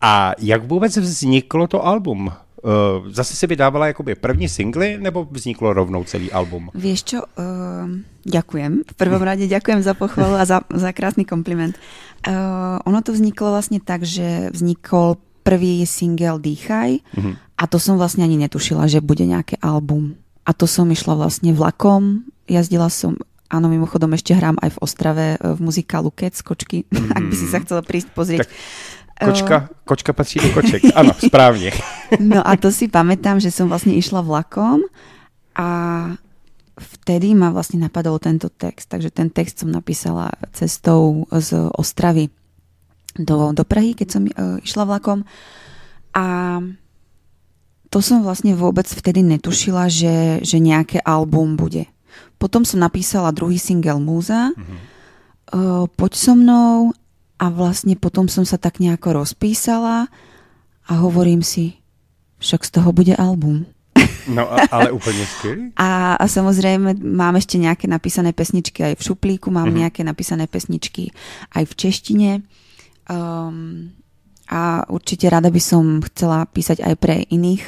A 0.00 0.32
jak 0.38 0.64
vůbec 0.64 0.96
vzniklo 0.96 1.66
to 1.66 1.86
album? 1.86 2.32
Uh, 2.58 3.06
zase 3.14 3.38
si 3.38 3.46
vydávala 3.46 3.86
jakoby 3.86 4.14
první 4.14 4.48
singly, 4.48 4.98
nebo 4.98 5.22
vzniklo 5.30 5.72
rovnou 5.72 6.02
celý 6.04 6.26
album? 6.34 6.74
Vieš 6.74 7.00
čo, 7.04 7.18
uh, 7.22 7.86
ďakujem. 8.26 8.82
V 8.82 8.94
prvom 8.98 9.22
rade 9.22 9.46
ďakujem 9.46 9.78
za 9.82 9.94
pochvalu 9.94 10.34
a 10.34 10.44
za, 10.44 10.66
za 10.66 10.90
krásny 10.90 11.22
kompliment. 11.22 11.78
Uh, 12.26 12.82
ono 12.82 12.98
to 12.98 13.14
vzniklo 13.14 13.54
vlastne 13.54 13.78
tak, 13.78 14.02
že 14.02 14.50
vznikol 14.50 15.22
prvý 15.46 15.86
single 15.86 16.42
Dýchaj 16.42 17.00
Mhm. 17.14 17.32
a 17.56 17.64
to 17.70 17.78
som 17.78 17.94
vlastne 17.96 18.26
ani 18.26 18.36
netušila, 18.36 18.90
že 18.90 19.00
bude 19.00 19.22
nejaké 19.22 19.56
album. 19.62 20.18
A 20.42 20.50
to 20.50 20.66
som 20.66 20.90
išla 20.90 21.14
vlastne 21.14 21.54
vlakom, 21.54 22.26
jazdila 22.44 22.88
som, 22.88 23.16
áno, 23.48 23.68
mimochodom 23.68 24.12
ešte 24.12 24.36
hrám 24.36 24.56
aj 24.60 24.76
v 24.76 24.80
Ostrave 24.80 25.26
e, 25.36 25.56
v 25.56 25.60
muzikálu 25.60 26.08
Kec, 26.12 26.36
kočky, 26.40 26.84
ak 27.16 27.22
by 27.22 27.34
si 27.36 27.46
sa 27.48 27.60
chcela 27.60 27.80
prísť 27.80 28.08
pozrieť. 28.12 28.44
Tak 28.44 28.52
Kočka, 29.24 29.68
kočka 29.84 30.12
patří 30.12 30.40
do 30.40 30.48
koček. 30.54 30.82
Ano, 30.94 31.10
správně. 31.26 31.72
No 32.20 32.40
a 32.48 32.56
to 32.56 32.72
si 32.72 32.88
pamätám, 32.88 33.36
že 33.36 33.52
som 33.52 33.68
vlastne 33.68 33.92
išla 33.92 34.24
vlakom 34.24 34.80
a 35.52 35.68
vtedy 36.80 37.36
ma 37.36 37.52
vlastne 37.52 37.84
napadol 37.84 38.16
tento 38.16 38.48
text. 38.48 38.88
Takže 38.88 39.12
ten 39.12 39.28
text 39.28 39.60
som 39.60 39.68
napísala 39.68 40.32
cestou 40.56 41.28
z 41.28 41.68
Ostravy 41.76 42.32
do, 43.18 43.52
do 43.52 43.60
Prahy, 43.60 43.92
keď 43.92 44.08
som 44.08 44.22
uh, 44.24 44.56
išla 44.64 44.88
vlakom. 44.88 45.28
A 46.16 46.24
to 47.92 47.98
som 48.00 48.24
vlastne 48.24 48.56
vôbec 48.56 48.88
vtedy 48.88 49.20
netušila, 49.20 49.92
že, 49.92 50.40
že 50.40 50.56
nejaké 50.62 51.04
album 51.04 51.60
bude. 51.60 51.84
Potom 52.40 52.64
som 52.64 52.80
napísala 52.80 53.34
druhý 53.34 53.58
single 53.60 54.00
Múza, 54.00 54.54
mm-hmm. 54.54 54.78
uh, 55.52 55.84
Poď 55.92 56.12
so 56.14 56.32
mnou 56.32 56.96
a 57.38 57.46
vlastne 57.50 57.94
potom 57.94 58.26
som 58.26 58.42
sa 58.42 58.58
tak 58.58 58.82
nejako 58.82 59.22
rozpísala 59.22 60.10
a 60.88 60.92
hovorím 60.98 61.42
si, 61.42 61.78
však 62.38 62.66
z 62.66 62.70
toho 62.70 62.90
bude 62.92 63.14
album. 63.14 63.66
No, 64.28 64.44
ale 64.74 64.90
úplně 64.90 65.26
skvělý. 65.26 65.72
A, 65.76 66.14
a 66.14 66.24
samozrejme 66.28 66.94
mám 67.00 67.36
ešte 67.40 67.56
nejaké 67.58 67.88
napísané 67.88 68.36
pesničky 68.36 68.84
aj 68.84 68.94
v 69.00 69.04
šuplíku, 69.04 69.50
mám 69.50 69.72
mm-hmm. 69.72 69.80
nejaké 69.80 70.04
napísané 70.04 70.44
pesničky 70.46 71.10
aj 71.56 71.64
v 71.64 71.74
češtine. 71.74 72.30
Um, 73.08 73.96
a 74.48 74.84
určite 74.92 75.28
rada 75.32 75.48
by 75.48 75.60
som 75.60 76.04
chcela 76.12 76.44
písať 76.44 76.84
aj 76.84 76.94
pre 77.00 77.24
iných, 77.28 77.64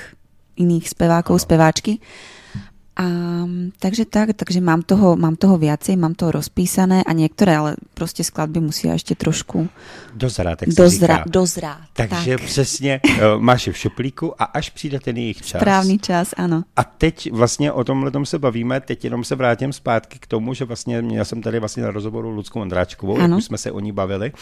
iných 0.61 0.85
spevákov, 0.89 1.41
speváčky. 1.41 2.01
A, 3.01 3.05
takže 3.81 4.05
tak, 4.05 4.37
takže 4.37 4.61
mám 4.61 4.85
toho, 4.85 5.17
mám 5.17 5.37
toho 5.37 5.57
viacej, 5.57 5.97
mám 5.97 6.13
toho 6.13 6.37
rozpísané 6.37 7.01
a 7.01 7.13
niektoré, 7.17 7.57
ale 7.57 7.81
proste 7.97 8.21
skladby 8.21 8.61
musia 8.61 8.93
ešte 8.93 9.17
trošku 9.17 9.73
Dozrát, 10.15 10.63
jak 10.63 10.73
se 10.73 10.83
dozra, 10.83 11.17
říká. 11.17 11.25
dozrát. 11.31 11.81
Takže 11.93 12.37
tak. 12.37 12.47
přesně 12.47 13.01
uh, 13.05 13.41
máš 13.49 13.67
je 13.67 13.73
v 13.73 13.79
šuplíku 13.79 14.43
a 14.43 14.45
až 14.45 14.71
přijde 14.71 15.01
ten 15.01 15.17
jejich 15.17 15.43
čas. 15.43 15.61
Správny 15.61 15.99
čas, 15.99 16.35
áno. 16.37 16.63
A 16.77 16.85
teď 16.85 17.33
vlastně 17.33 17.73
o 17.73 17.85
tomhle 17.85 18.13
se 18.25 18.39
bavíme, 18.39 18.81
teď 18.81 19.05
jenom 19.05 19.25
se 19.25 19.35
vrátím 19.35 19.73
zpátky 19.73 20.19
k 20.19 20.27
tomu, 20.27 20.55
že 20.55 20.65
vlastně 20.65 21.03
měl 21.03 21.25
jsem 21.25 21.43
tady 21.43 21.59
vlastně 21.59 21.83
na 21.83 21.91
rozhovoru 21.91 22.31
Ludskou 22.31 22.61
Ondráčkovou, 22.61 23.17
jak 23.17 23.25
Ano. 23.25 23.37
už 23.37 23.45
jsme 23.45 23.59
se 23.59 23.73
o 23.73 23.81
ní 23.81 23.93
bavili 23.93 24.33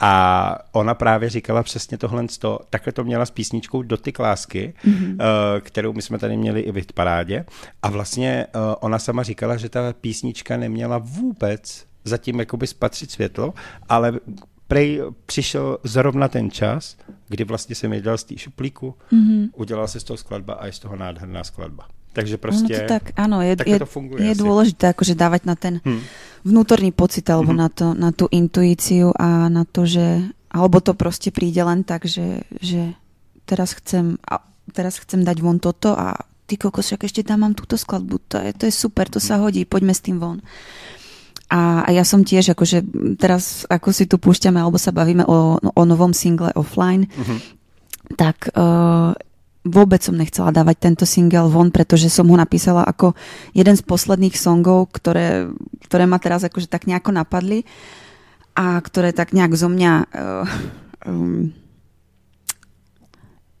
a 0.00 0.58
ona 0.72 0.94
právě 0.94 1.30
říkala 1.30 1.62
přesně 1.62 1.98
tohle, 1.98 2.26
takhle 2.70 2.92
to 2.92 3.04
měla 3.04 3.26
s 3.26 3.30
písničkou 3.30 3.82
Dotyk 3.82 4.18
lásky, 4.18 4.74
mm-hmm. 4.84 5.12
uh, 5.12 5.60
kterou 5.60 5.92
my 5.92 6.02
jsme 6.02 6.18
tady 6.18 6.36
měli 6.36 6.60
i 6.60 6.72
v 6.72 6.76
hitparádě 6.76 7.44
a 7.82 7.90
vlastně 7.90 8.07
uh, 8.16 8.74
ona 8.80 8.98
sama 8.98 9.22
říkala, 9.22 9.56
že 9.56 9.68
ta 9.68 9.92
písnička 9.92 10.56
neměla 10.56 10.98
vůbec 10.98 11.84
zatím 12.04 12.38
jakoby 12.40 12.66
spatřit 12.66 13.10
světlo, 13.10 13.54
ale 13.88 14.20
prej 14.68 15.02
přišel 15.26 15.78
zrovna 15.84 16.28
ten 16.28 16.50
čas, 16.50 16.96
kdy 17.28 17.44
vlastně 17.44 17.74
jsem 17.74 18.02
dal 18.02 18.18
z 18.18 18.24
té 18.24 18.38
šuplíku, 18.38 18.94
mm-hmm. 19.12 19.48
udělal 19.56 19.88
se 19.88 20.00
z 20.00 20.04
toho 20.04 20.16
skladba 20.16 20.54
a 20.54 20.66
je 20.66 20.72
z 20.72 20.78
toho 20.78 20.96
nádherná 20.96 21.44
skladba. 21.44 21.88
Takže 22.12 22.36
prostě... 22.36 22.74
No 22.74 22.80
to 22.80 22.88
tak, 22.88 23.02
áno, 23.16 23.42
je, 23.44 23.56
je, 23.66 23.78
to 23.78 23.86
funguje 23.86 24.24
je 24.24 24.30
asi. 24.34 24.40
dôležité 24.42 24.90
akože 24.90 25.14
dávať 25.14 25.42
na 25.44 25.54
ten 25.54 25.78
Hmm. 25.84 26.02
vnútorný 26.42 26.90
pocit 26.90 27.22
alebo 27.30 27.52
Mhm. 27.52 27.58
na, 27.60 27.68
to, 27.68 27.86
na 27.94 28.10
tú 28.10 28.26
intuíciu 28.32 29.12
a 29.14 29.46
na 29.48 29.62
to, 29.64 29.86
že 29.86 30.26
alebo 30.50 30.80
to 30.80 30.96
proste 30.98 31.30
príde 31.30 31.62
len 31.62 31.84
tak, 31.84 32.08
že, 32.08 32.42
že 32.58 32.96
teraz 33.46 33.76
chcem 33.76 34.16
teraz 34.72 34.98
chcem 34.98 35.22
dať 35.24 35.36
von 35.40 35.60
toto 35.60 35.94
a 35.94 36.16
ty 36.48 36.56
kokos, 36.56 36.88
však 36.88 37.04
ešte 37.04 37.20
tam 37.20 37.44
mám 37.44 37.52
túto 37.52 37.76
skladbu, 37.76 38.16
to 38.24 38.40
je, 38.40 38.50
to 38.56 38.64
je 38.64 38.72
super, 38.72 39.04
to 39.04 39.20
sa 39.20 39.36
hodí, 39.36 39.68
poďme 39.68 39.92
s 39.92 40.00
tým 40.00 40.16
von. 40.16 40.40
A, 41.52 41.84
a 41.84 41.88
ja 41.92 42.04
som 42.08 42.24
tiež, 42.24 42.56
akože 42.56 42.84
teraz, 43.20 43.68
ako 43.68 43.88
si 43.92 44.08
tu 44.08 44.16
púšťame, 44.16 44.56
alebo 44.56 44.80
sa 44.80 44.92
bavíme 44.92 45.28
o, 45.28 45.60
o 45.60 45.82
novom 45.84 46.16
single 46.16 46.52
offline, 46.56 47.08
Mhm. 47.12 47.36
tak 48.16 48.48
uh, 48.56 49.12
vôbec 49.68 50.00
som 50.00 50.16
nechcela 50.16 50.48
dávať 50.48 50.76
tento 50.80 51.04
single 51.04 51.52
von, 51.52 51.68
pretože 51.68 52.08
som 52.08 52.24
ho 52.32 52.36
napísala 52.40 52.88
ako 52.88 53.12
jeden 53.52 53.76
z 53.76 53.84
posledných 53.84 54.32
songov, 54.32 54.88
ktoré, 54.96 55.52
ktoré 55.84 56.08
ma 56.08 56.16
teraz 56.16 56.40
akože 56.44 56.72
tak 56.72 56.88
nejako 56.88 57.12
napadli 57.12 57.68
a 58.56 58.80
ktoré 58.80 59.12
tak 59.12 59.36
nejak 59.36 59.52
zo 59.52 59.68
mňa 59.68 59.92
uh, 60.08 60.44
um, 61.04 61.52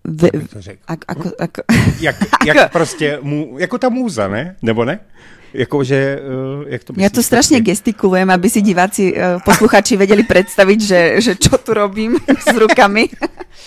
ve, 0.08 0.30
to 0.30 0.60
řekl? 0.60 0.82
ako, 0.86 1.04
ako, 1.08 1.28
ako, 1.38 1.60
Jak, 2.00 2.16
jak 2.46 2.72
prostě, 2.72 3.18
mů, 3.22 3.56
jako 3.58 3.78
ta 3.78 3.88
můza, 3.88 4.28
ne? 4.28 4.56
Nebo 4.62 4.84
ne? 4.84 5.00
Jakože, 5.48 6.20
uh, 6.20 6.68
jak 6.68 6.84
to 6.84 6.92
ja 6.92 7.08
to 7.08 7.24
myslíš 7.24 7.24
strašne 7.24 7.58
gestikulujem, 7.64 8.28
aby 8.28 8.52
si 8.52 8.60
diváci, 8.60 9.16
uh, 9.16 9.40
posluchači 9.40 9.96
vedeli 9.96 10.20
predstaviť, 10.20 10.78
že, 10.80 11.00
že 11.24 11.32
čo 11.40 11.56
tu 11.56 11.72
robím 11.72 12.20
s 12.44 12.52
rukami. 12.52 13.08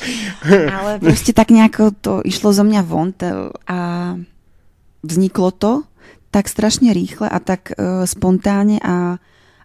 Ale 0.78 1.02
proste 1.02 1.34
tak 1.34 1.50
nejako 1.50 1.90
to 1.98 2.14
išlo 2.22 2.54
zo 2.54 2.62
mňa 2.62 2.82
von 2.86 3.18
a 3.66 3.78
vzniklo 5.02 5.50
to 5.58 5.82
tak 6.30 6.46
strašne 6.46 6.94
rýchle 6.94 7.26
a 7.26 7.42
tak 7.42 7.74
uh, 7.74 8.06
spontánne 8.06 8.78
a, 8.78 9.18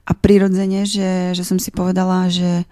a 0.08 0.12
prirodzene, 0.16 0.88
že, 0.88 1.36
že 1.36 1.44
som 1.44 1.60
si 1.60 1.68
povedala, 1.68 2.32
že 2.32 2.64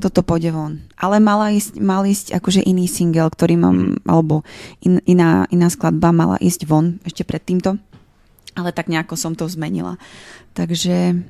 toto 0.00 0.24
pôjde 0.24 0.50
von. 0.50 0.80
Ale 0.96 1.20
mala 1.20 1.52
ísť, 1.52 1.78
mal 1.78 2.02
ísť 2.08 2.32
akože 2.34 2.64
iný 2.64 2.88
single, 2.88 3.30
ktorý 3.30 3.54
mám, 3.60 4.00
alebo 4.08 4.42
in, 4.80 4.98
iná, 5.06 5.46
iná 5.52 5.68
skladba 5.70 6.10
mala 6.10 6.40
ísť 6.40 6.64
von 6.66 6.98
ešte 7.04 7.22
pred 7.22 7.44
týmto. 7.44 7.76
Ale 8.58 8.72
tak 8.72 8.88
nejako 8.88 9.14
som 9.14 9.38
to 9.38 9.46
zmenila. 9.46 9.94
Takže, 10.58 11.22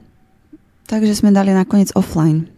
takže 0.88 1.12
sme 1.12 1.35
dali 1.35 1.52
nakoniec 1.52 1.92
offline. 1.92 2.48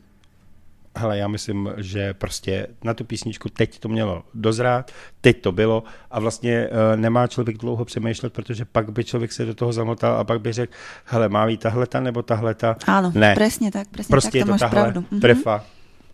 Hele, 0.97 1.19
já 1.19 1.29
myslím, 1.29 1.73
že 1.77 2.15
prostě 2.15 2.67
na 2.85 2.95
tu 2.95 3.05
písničku 3.05 3.49
teď 3.49 3.79
to 3.79 3.89
mělo 3.89 4.23
dozrát, 4.35 4.93
teď 5.21 5.41
to 5.41 5.53
bylo 5.53 5.83
a 6.11 6.21
vlastně 6.21 6.69
uh, 6.69 7.01
nemá 7.01 7.27
člověk 7.27 7.59
dlouho 7.59 7.85
přemýšlet, 7.85 8.33
protože 8.33 8.65
pak 8.65 8.93
by 8.93 9.05
člověk 9.05 9.33
se 9.33 9.45
do 9.45 9.55
toho 9.55 9.73
zamotal 9.73 10.17
a 10.17 10.25
pak 10.25 10.41
by 10.41 10.53
řekl, 10.53 10.73
hele, 11.05 11.29
má 11.29 11.47
být 11.47 11.61
tahleta 11.61 12.01
nebo 12.01 12.23
tahleta. 12.23 12.77
Áno, 12.87 13.13
Ne. 13.15 13.35
presne 13.35 13.71
tak, 13.71 13.89
presne 13.89 14.13
Prostě 14.13 14.31
tak, 14.31 14.35
je 14.35 14.45
to 14.45 14.51
máš 14.51 14.61
tahle, 14.61 14.83
pravdu. 14.83 15.05
Mhm. 15.11 15.21
trefa 15.21 15.65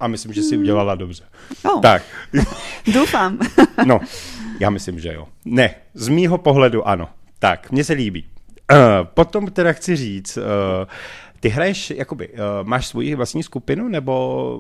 a 0.01 0.09
myslím, 0.09 0.33
že 0.33 0.43
si 0.43 0.57
udělala 0.57 0.95
dobře. 0.95 1.25
Oh, 1.65 1.81
Tak, 1.81 2.03
Dúfam. 2.95 3.39
no, 3.87 4.01
já 4.61 4.71
myslím, 4.71 5.01
že 5.01 5.13
jo. 5.13 5.27
Ne, 5.45 5.75
z 5.95 6.09
mýho 6.09 6.39
pohledu 6.39 6.89
ano. 6.89 7.09
Tak, 7.39 7.71
mně 7.71 7.85
se 7.85 7.93
líbí. 7.93 8.25
Uh, 8.73 8.79
potom 9.15 9.47
teda 9.47 9.73
chci 9.73 9.97
říct, 9.97 10.37
uh, 10.37 10.43
ty 11.41 11.49
hraješ, 11.49 11.91
jakoby, 11.91 12.29
uh, 12.29 12.35
máš 12.63 12.87
svoji 12.87 13.15
vlastní 13.15 13.43
skupinu, 13.43 13.89
nebo 13.89 14.13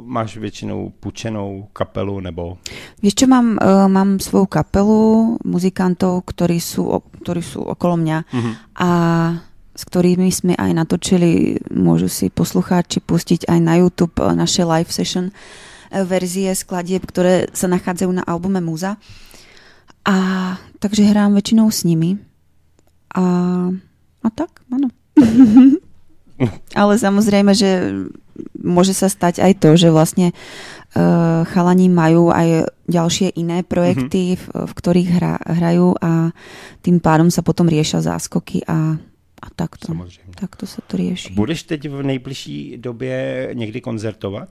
máš 0.06 0.36
většinou 0.36 0.92
půjčenou 1.00 1.68
kapelu, 1.72 2.20
nebo... 2.20 2.58
Vieš 3.02 3.14
čo, 3.14 3.26
mám, 3.26 3.58
uh, 3.58 3.88
mám 3.88 4.18
svoju 4.22 4.46
kapelu 4.46 5.36
muzikantov, 5.44 6.22
ktorí 6.24 6.56
sú, 6.62 7.02
ktorí 7.22 7.42
sú 7.42 7.62
okolo 7.66 7.96
mňa 7.98 8.18
Mhm. 8.32 8.52
a 8.78 8.88
s 9.78 9.86
ktorými 9.86 10.26
sme 10.34 10.58
aj 10.58 10.74
natočili, 10.74 11.62
môžu 11.70 12.10
si 12.10 12.34
poslucháči 12.34 12.98
pustiť 12.98 13.46
aj 13.46 13.58
na 13.62 13.78
YouTube 13.78 14.18
eh, 14.18 14.34
naše 14.34 14.66
live 14.66 14.90
session 14.90 15.30
eh, 15.30 16.02
verzie 16.02 16.50
skladieb, 16.50 17.06
ktoré 17.06 17.46
sa 17.54 17.70
nachádzajú 17.70 18.10
na 18.10 18.26
albume 18.26 18.58
Múza. 18.58 18.98
A 20.02 20.56
takže 20.82 21.06
hrám 21.06 21.38
väčšinou 21.38 21.70
s 21.70 21.86
nimi. 21.86 22.18
A, 23.14 23.22
a 24.24 24.28
tak, 24.34 24.66
áno. 24.72 24.90
Ale 26.80 26.94
samozrejme, 26.96 27.52
že 27.52 27.92
môže 28.56 28.94
sa 28.94 29.10
stať 29.10 29.42
aj 29.42 29.52
to, 29.58 29.74
že 29.74 29.90
vlastne 29.90 30.30
uh, 30.30 31.42
chalani 31.50 31.90
majú 31.90 32.30
aj 32.30 32.70
ďalšie 32.86 33.34
iné 33.34 33.66
projekty, 33.66 34.38
mm-hmm. 34.38 34.42
v, 34.46 34.70
v 34.70 34.72
ktorých 34.72 35.08
hra, 35.18 35.34
hrajú 35.44 35.98
a 35.98 36.30
tým 36.80 37.02
pádom 37.02 37.28
sa 37.28 37.42
potom 37.42 37.66
riešia 37.66 38.06
záskoky 38.06 38.62
a, 38.70 39.02
a 39.42 39.50
takto. 39.50 39.86
Samozřejmě. 39.86 40.32
Takto 40.40 40.66
sa 40.66 40.80
to 40.86 40.96
rieši. 40.96 41.32
Budeš 41.34 41.62
teď 41.62 41.88
v 41.88 42.02
nejbližší 42.02 42.76
době 42.76 43.48
někdy 43.52 43.80
koncertovat? 43.80 44.48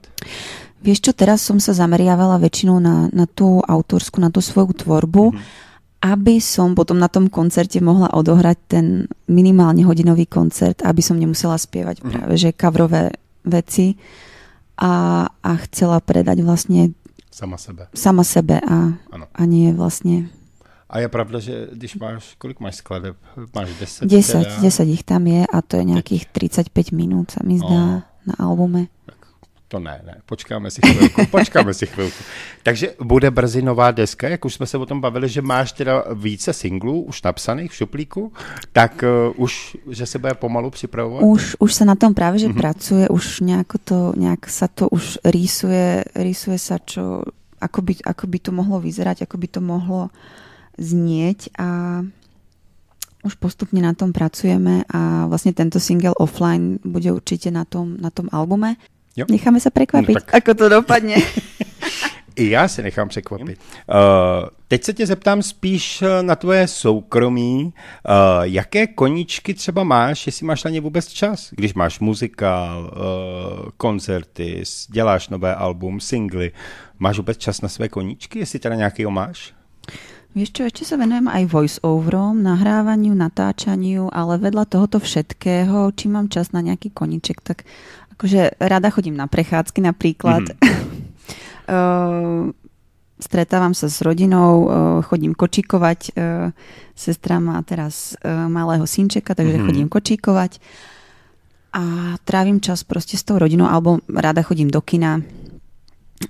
Vieš 0.82 1.00
čo, 1.00 1.12
teraz 1.12 1.42
som 1.42 1.58
sa 1.58 1.74
zameriavala 1.74 2.38
väčšinou 2.38 2.78
na, 2.78 3.10
na 3.10 3.26
tú 3.26 3.58
autorskú, 3.58 4.22
na 4.22 4.30
tú 4.30 4.38
svoju 4.38 4.72
tvorbu, 4.78 5.34
Mhm. 5.34 5.40
aby 5.98 6.38
som 6.38 6.78
potom 6.78 6.94
na 7.02 7.10
tom 7.10 7.26
koncerte 7.26 7.82
mohla 7.82 8.14
odohrať 8.14 8.58
ten 8.70 8.86
minimálne 9.26 9.82
hodinový 9.82 10.30
koncert, 10.30 10.78
aby 10.86 11.02
som 11.02 11.18
nemusela 11.18 11.58
spievať 11.58 11.98
Mhm. 11.98 12.10
práve 12.14 12.34
že 12.38 12.54
coverové 12.54 13.10
veci 13.42 13.98
a, 14.78 15.26
a 15.42 15.50
chcela 15.66 15.98
predať 15.98 16.46
vlastne 16.46 16.94
Sama 17.34 17.58
sebe. 17.58 17.86
sama 17.94 18.22
sebe 18.22 18.62
a, 18.62 18.94
Ano. 19.10 19.26
a 19.34 19.42
nie 19.46 19.74
vlastne 19.74 20.30
A 20.90 20.98
je 20.98 21.08
pravda, 21.08 21.38
že 21.40 21.68
když 21.72 21.96
máš, 22.00 22.34
kolik 22.38 22.60
máš 22.60 22.80
skladeb? 22.80 23.16
Máš 23.54 23.68
10? 23.76 24.08
10, 24.08 24.32
teda? 24.32 24.60
10 24.60 24.88
ich 24.88 25.04
tam 25.04 25.26
je 25.26 25.44
a 25.44 25.58
to 25.62 25.76
je 25.76 25.84
nejakých 25.84 26.32
35 26.32 26.96
minút 26.96 27.30
sa 27.36 27.44
mi 27.44 27.60
zdá 27.60 28.08
na 28.24 28.34
albume. 28.40 28.88
To 29.68 29.76
ne, 29.76 30.00
ne, 30.00 30.24
počkáme 30.24 30.72
si 30.72 30.80
chvilku, 30.80 31.28
počkáme 31.36 31.76
si 31.76 31.84
chvilku. 31.84 32.16
Takže 32.64 32.96
bude 33.04 33.28
brzy 33.30 33.60
nová 33.60 33.92
deska, 33.92 34.28
jak 34.28 34.44
už 34.44 34.54
jsme 34.54 34.66
se 34.66 34.78
o 34.80 34.86
tom 34.86 35.00
bavili, 35.00 35.28
že 35.28 35.42
máš 35.44 35.72
teda 35.72 36.04
více 36.16 36.52
singlů 36.52 37.02
už 37.12 37.22
napsaných 37.22 37.70
v 37.70 37.74
šuplíku, 37.74 38.32
tak 38.72 39.04
uh, 39.04 39.36
už, 39.36 39.76
že 39.92 40.06
se 40.06 40.18
bude 40.18 40.34
pomalu 40.34 40.70
připravovat? 40.70 41.20
Už, 41.20 41.56
už 41.60 41.74
sa 41.74 41.84
na 41.84 42.00
tom 42.00 42.16
práve, 42.16 42.40
že 42.40 42.48
Mhm. 42.48 42.56
pracuje, 42.56 43.04
už 43.12 43.44
nejako 43.44 43.76
to, 43.84 43.98
nejak 44.16 44.48
sa 44.48 44.72
to 44.72 44.88
už 44.88 45.20
rýsuje, 45.24 46.16
rýsuje 46.16 46.56
sa, 46.56 46.80
čo, 46.80 47.28
ako 47.60 47.78
by, 47.84 47.92
ako 48.08 48.24
by 48.24 48.38
to 48.40 48.50
mohlo 48.56 48.80
vyzerať, 48.80 49.28
ako 49.28 49.36
by 49.36 49.48
to 49.52 49.60
mohlo 49.60 50.08
znieť 50.78 51.52
a 51.58 52.00
už 53.26 53.34
postupne 53.34 53.82
na 53.82 53.92
tom 53.92 54.14
pracujeme 54.14 54.86
a 54.88 55.26
vlastne 55.26 55.50
tento 55.52 55.82
single 55.82 56.14
offline 56.16 56.78
bude 56.86 57.10
určite 57.10 57.50
na 57.50 57.66
tom, 57.66 57.98
na 57.98 58.14
tom 58.14 58.30
albume. 58.30 58.78
Jo. 59.18 59.26
Necháme 59.26 59.58
sa 59.58 59.74
prekvapiť, 59.74 60.14
No 60.14 60.22
tak. 60.22 60.34
ako 60.38 60.50
to 60.54 60.66
dopadne. 60.70 61.18
I 62.38 62.50
já 62.50 62.68
se 62.68 62.82
nechám 62.82 63.08
překvapit. 63.08 63.58
Uh, 63.58 64.48
teď 64.68 64.84
se 64.84 64.92
tě 64.92 65.06
zeptám 65.06 65.42
spíš 65.42 66.02
eh, 66.02 66.22
na 66.22 66.36
tvoje 66.36 66.68
soukromí. 66.68 67.64
Uh, 67.64 67.72
jaké 68.42 68.86
koníčky 68.86 69.54
třeba 69.54 69.84
máš, 69.84 70.26
jestli 70.26 70.46
máš 70.46 70.64
na 70.64 70.70
ně 70.70 70.80
vůbec 70.80 71.08
čas? 71.08 71.48
Když 71.50 71.74
máš 71.74 72.00
muzikál, 72.00 72.90
uh, 72.94 73.68
koncerty, 73.76 74.62
děláš 74.88 75.28
nové 75.28 75.54
album, 75.54 76.00
singly, 76.00 76.52
máš 76.98 77.16
vůbec 77.16 77.38
čas 77.38 77.60
na 77.60 77.68
své 77.68 77.88
koníčky, 77.88 78.38
jestli 78.38 78.58
teda 78.58 78.74
nějakýho 78.74 79.10
máš? 79.10 79.54
Vieš 80.36 80.50
čo, 80.52 80.62
ešte 80.68 80.84
sa 80.84 81.00
venujem 81.00 81.26
aj 81.26 81.44
voice-overom, 81.48 82.38
nahrávaniu, 82.44 83.16
natáčaniu, 83.16 84.12
ale 84.12 84.36
vedľa 84.38 84.68
tohoto 84.68 85.00
všetkého, 85.00 85.88
či 85.96 86.06
mám 86.06 86.28
čas 86.28 86.52
na 86.52 86.60
nejaký 86.60 86.92
koniček, 86.92 87.40
tak 87.42 87.64
akože 88.14 88.60
rada 88.60 88.88
chodím 88.92 89.16
na 89.16 89.26
prechádzky 89.26 89.80
napríklad. 89.82 90.44
Mm-hmm. 91.68 92.56
stretávam 93.20 93.76
sa 93.76 93.92
s 93.92 94.00
rodinou, 94.00 94.64
uh, 94.64 94.70
chodím 95.04 95.36
kočíkovať. 95.36 96.16
Uh, 96.16 96.48
sestra 96.96 97.44
má 97.44 97.60
teraz 97.60 98.16
uh, 98.24 98.48
malého 98.48 98.88
synčeka, 98.88 99.36
takže 99.36 99.52
Mhm. 99.52 99.60
mm-hmm. 99.60 99.68
chodím 99.68 99.88
kočíkovať. 99.92 100.52
A 101.76 101.82
trávim 102.24 102.64
čas 102.64 102.88
proste 102.88 103.20
s 103.20 103.22
tou 103.28 103.36
rodinou, 103.36 103.68
alebo 103.68 104.00
rada 104.08 104.40
chodím 104.40 104.72
do 104.72 104.80
kina. 104.80 105.20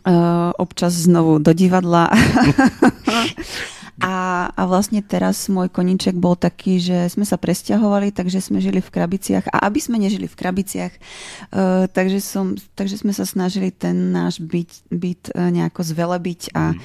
Uh, 0.03 0.51
občas 0.59 1.07
znovu 1.07 1.39
do 1.39 1.55
divadla. 1.55 2.11
A, 3.99 4.47
a 4.55 4.63
vlastne 4.71 5.03
teraz 5.03 5.51
môj 5.51 5.67
koníček 5.75 6.15
bol 6.15 6.39
taký, 6.39 6.79
že 6.79 7.11
sme 7.11 7.27
sa 7.27 7.35
presťahovali, 7.35 8.15
takže 8.15 8.39
sme 8.39 8.63
žili 8.63 8.79
v 8.79 8.91
krabiciach. 8.95 9.51
A 9.51 9.67
aby 9.67 9.83
sme 9.83 9.99
nežili 9.99 10.31
v 10.31 10.39
krabiciach, 10.39 10.95
uh, 10.95 11.91
takže, 11.91 12.23
som, 12.23 12.55
takže 12.79 13.03
sme 13.03 13.11
sa 13.11 13.27
snažili 13.27 13.75
ten 13.75 14.15
náš 14.15 14.39
byt, 14.39 14.87
byt 14.95 15.35
uh, 15.35 15.51
nejako 15.51 15.83
zvelebiť 15.83 16.55
a, 16.55 16.79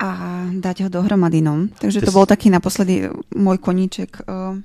a 0.00 0.08
dať 0.48 0.76
ho 0.84 0.88
dohromady. 0.88 1.44
No. 1.44 1.68
Takže 1.76 2.00
to 2.00 2.12
si- 2.12 2.16
bol 2.16 2.24
taký 2.24 2.48
naposledy 2.48 3.12
môj 3.36 3.60
koníček, 3.60 4.24
uh, 4.24 4.56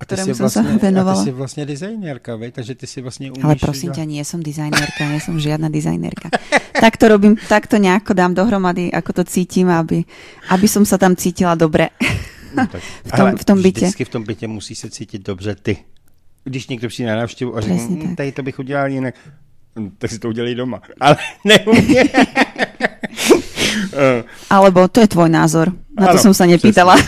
ktorému 0.00 0.34
som 0.34 0.50
sa 0.50 0.62
vlastně, 0.62 0.74
a 0.74 0.82
venovala. 0.82 1.24
ty 1.24 1.24
jsi 1.24 1.30
vlastně 1.30 1.66
designérka, 1.66 2.36
vej? 2.36 2.52
takže 2.52 2.74
ty 2.74 2.86
si 2.86 3.00
vlastně 3.00 3.30
umíš... 3.30 3.44
Ale 3.44 3.56
prosím 3.56 3.92
ťa, 3.92 4.04
nie 4.04 4.24
som 4.24 4.42
dizajnérka, 4.42 5.06
nie 5.06 5.20
som 5.20 5.38
žiadna 5.38 5.68
dizajnérka. 5.68 6.30
tak 6.80 6.96
to 6.96 7.08
robím, 7.08 7.36
tak 7.48 7.66
to 7.66 7.78
nejako 7.78 8.12
dám 8.14 8.34
dohromady, 8.34 8.90
ako 8.92 9.12
to 9.12 9.22
cítim, 9.24 9.70
aby, 9.70 10.04
aby 10.50 10.66
som 10.68 10.82
sa 10.82 10.98
tam 10.98 11.16
cítila 11.16 11.54
dobre. 11.54 11.94
No, 12.54 12.66
tak, 12.66 12.82
v, 13.06 13.10
tom, 13.10 13.26
ale 13.26 13.30
v 13.38 13.44
tom 13.44 13.62
bytě. 13.62 13.86
Vždycky 13.86 14.04
v 14.04 14.08
tom 14.08 14.22
bytě 14.24 14.46
musí 14.48 14.74
se 14.74 14.90
cítit 14.90 15.22
dobře 15.22 15.54
ty. 15.54 15.76
Když 16.44 16.68
někdo 16.68 16.88
přijde 16.88 17.10
na 17.10 17.16
návštěvu 17.16 17.56
a 17.56 17.60
řekne, 17.60 17.76
"Hm, 17.76 18.16
tady 18.16 18.32
to 18.32 18.42
bych 18.42 18.58
udělal 18.58 18.88
jinak, 18.90 19.14
Hm, 19.78 19.90
tak 19.98 20.10
si 20.10 20.18
to 20.18 20.28
udělej 20.28 20.54
doma. 20.54 20.82
Ale 21.00 21.16
neumí. 21.44 21.96
Eh, 23.92 24.24
Alebo 24.50 24.88
to 24.88 25.00
je 25.00 25.08
tvoj 25.08 25.28
názor. 25.28 25.72
Na 25.94 26.06
to 26.10 26.18
Ano, 26.18 26.22
som 26.30 26.34
sa 26.34 26.46
nepýtala. 26.46 26.96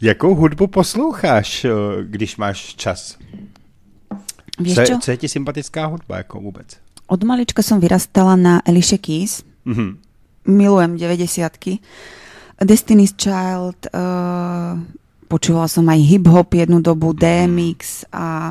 Jakou 0.00 0.34
hudbu 0.34 0.66
posloucháš, 0.66 1.64
eh, 1.64 1.70
když 2.04 2.36
máš 2.36 2.74
čas? 2.76 3.16
Vieš 4.58 4.74
Co, 4.74 4.84
čo? 4.86 4.98
co 4.98 5.10
je 5.10 5.16
ti 5.16 5.28
sympatická 5.28 5.86
hudba 5.86 6.16
jako 6.16 6.40
vůbec? 6.40 6.66
Od 7.06 7.24
malička 7.24 7.62
som 7.62 7.80
vyrastala 7.80 8.36
na 8.36 8.58
Alicia 8.66 8.98
Keys. 8.98 9.42
Mhm. 9.64 9.98
Milujem 10.46 10.96
90 10.96 11.78
Destiny's 12.64 13.14
Child, 13.14 13.86
uh, 13.94 14.74
počúvala 15.30 15.70
som 15.70 15.86
aj 15.86 16.00
hip-hop 16.02 16.50
jednu 16.54 16.82
dobu, 16.82 17.14
DMX 17.14 18.02
a, 18.10 18.50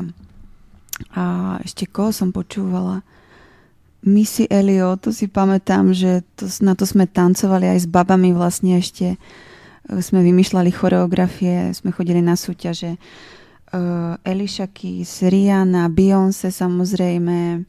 a 1.12 1.22
ešte 1.60 1.84
koho 1.84 2.08
som 2.08 2.32
počúvala? 2.32 3.04
Missy 4.06 4.46
Elliot, 4.46 5.02
to 5.02 5.10
si 5.10 5.26
pamätám, 5.26 5.90
že 5.90 6.22
to, 6.38 6.46
na 6.62 6.78
to 6.78 6.86
sme 6.86 7.10
tancovali 7.10 7.66
aj 7.66 7.78
s 7.82 7.86
babami 7.90 8.30
vlastne 8.30 8.78
ešte. 8.78 9.18
Uh, 9.88 9.98
Sme 9.98 10.20
vymýšľali 10.20 10.70
choreografie, 10.70 11.72
sme 11.74 11.90
chodili 11.90 12.20
na 12.20 12.36
súťaže. 12.36 13.00
Uh, 13.68 14.16
Alicia 14.24 14.68
Keys, 14.68 15.24
Rihanna, 15.24 15.92
Beyoncé 15.92 16.48
samozrejme. 16.48 17.68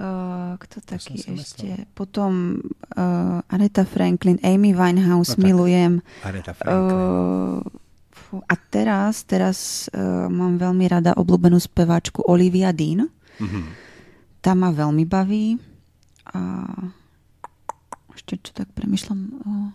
Uh, 0.00 0.56
kto 0.56 0.80
taký 0.80 1.20
ešte? 1.20 1.84
Potom 1.92 2.56
uh, 2.96 3.44
Aretha 3.52 3.84
Franklin, 3.84 4.40
Amy 4.40 4.72
Winehouse, 4.72 5.36
No 5.36 5.44
milujem. 5.44 6.00
Aretha 6.24 6.56
Franklin. 6.56 6.96
Uh, 6.96 8.40
a 8.48 8.54
teraz, 8.56 9.26
teraz 9.28 9.90
uh, 9.92 10.30
mám 10.30 10.56
veľmi 10.56 10.86
rada 10.88 11.12
obľúbenú 11.18 11.60
speváčku 11.60 12.24
Olivia 12.24 12.72
Dean. 12.72 13.10
Mhm. 13.42 13.79
Tá 14.40 14.52
ma 14.54 14.72
veľmi 14.72 15.04
baví. 15.04 15.60
A 16.30 16.40
ešte 18.12 18.38
čo 18.40 18.50
tak 18.52 18.72
premyšľam. 18.72 19.20
Uh, 19.40 19.70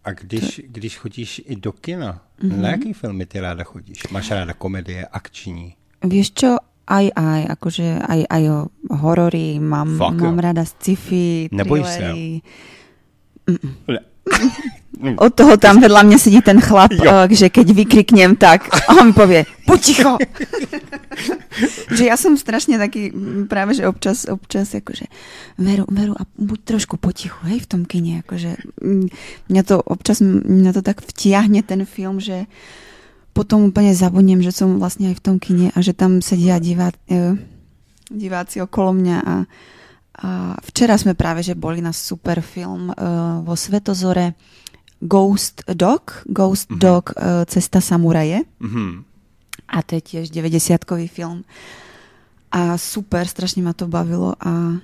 A 0.00 0.12
když, 0.12 0.60
když 0.66 0.96
chodíš 0.98 1.42
i 1.44 1.56
do 1.56 1.72
kina, 1.72 2.20
Mhm. 2.42 2.62
na 2.62 2.68
jaký 2.68 2.92
filmy 2.92 3.26
ty 3.26 3.40
ráda 3.40 3.64
chodíš? 3.64 4.08
Máš 4.10 4.30
ráda 4.30 4.52
komedie, 4.56 5.06
akční? 5.06 5.76
vieš 6.04 6.30
čo? 6.32 6.56
Aj, 6.88 7.06
aj, 7.16 7.46
akože 7.54 8.02
aj, 8.02 8.20
aj 8.26 8.42
o 8.50 8.58
horory, 8.90 9.60
mám, 9.60 9.94
Fakt, 10.00 10.18
mám 10.18 10.34
jo. 10.34 10.40
rada 10.40 10.64
sci-fi, 10.64 11.48
Nebojíš 11.52 11.86
se, 11.86 11.96
thrillery. 11.98 12.40
Ne. 13.88 13.98
Od 15.00 15.32
toho 15.32 15.56
tam 15.56 15.80
vedľa 15.80 16.04
mňa 16.04 16.18
sedí 16.20 16.44
ten 16.44 16.60
chlap, 16.60 16.92
Jo. 16.92 17.24
uh, 17.24 17.26
že 17.32 17.48
keď 17.48 17.72
vykriknem 17.72 18.36
tak, 18.36 18.68
a 18.68 19.00
on 19.00 19.10
mi 19.10 19.14
povie, 19.16 19.48
buď 19.64 19.78
ticho. 19.80 20.20
že 21.96 22.04
ja 22.04 22.20
som 22.20 22.36
strašne 22.36 22.76
taký, 22.76 23.08
mm, 23.08 23.48
práve 23.48 23.80
že 23.80 23.88
občas, 23.88 24.28
občas 24.28 24.76
akože, 24.76 25.08
veru, 25.56 25.88
veru 25.88 26.12
a 26.12 26.28
buď 26.36 26.76
trošku 26.76 27.00
potichu, 27.00 27.40
hej, 27.48 27.64
v 27.64 27.70
tom 27.70 27.82
kine, 27.88 28.20
akože, 28.20 28.60
mm, 28.76 29.06
mňa 29.48 29.62
to 29.64 29.80
občas, 29.80 30.20
mňa 30.20 30.70
to 30.76 30.84
tak 30.84 31.00
vtiahne 31.00 31.64
ten 31.64 31.88
film, 31.88 32.20
že 32.20 32.44
potom 33.32 33.72
úplne 33.72 33.96
zabudnem, 33.96 34.44
že 34.44 34.52
som 34.52 34.76
vlastne 34.76 35.14
aj 35.14 35.16
v 35.16 35.24
tom 35.24 35.36
kine 35.40 35.72
a 35.72 35.78
že 35.80 35.96
tam 35.96 36.20
sedia 36.20 36.60
divá, 36.60 36.92
e, 37.08 37.40
diváci 38.12 38.60
okolo 38.60 38.92
mňa 38.92 39.16
a, 39.22 39.34
a 40.12 40.28
včera 40.62 40.94
sme 40.94 41.12
práve, 41.12 41.40
že 41.40 41.54
boli 41.54 41.78
na 41.78 41.90
super 41.90 42.40
film 42.40 42.88
uh, 42.88 42.96
vo 43.40 43.54
Svetozore 43.54 44.34
Ghost 44.98 45.64
Dog, 45.66 46.26
Ghost 46.26 46.68
Mhm. 46.68 46.78
Dog 46.78 47.04
uh, 47.10 47.44
Cesta 47.44 47.78
samuraje 47.78 48.44
Mhm. 48.58 49.04
a 49.66 49.76
to 49.80 49.94
je 49.94 50.02
tiež 50.02 50.26
90-kový 50.28 51.06
film 51.06 51.46
a 52.50 52.74
super, 52.74 53.22
strašne 53.24 53.62
ma 53.62 53.70
to 53.70 53.86
bavilo 53.86 54.34
a 54.36 54.82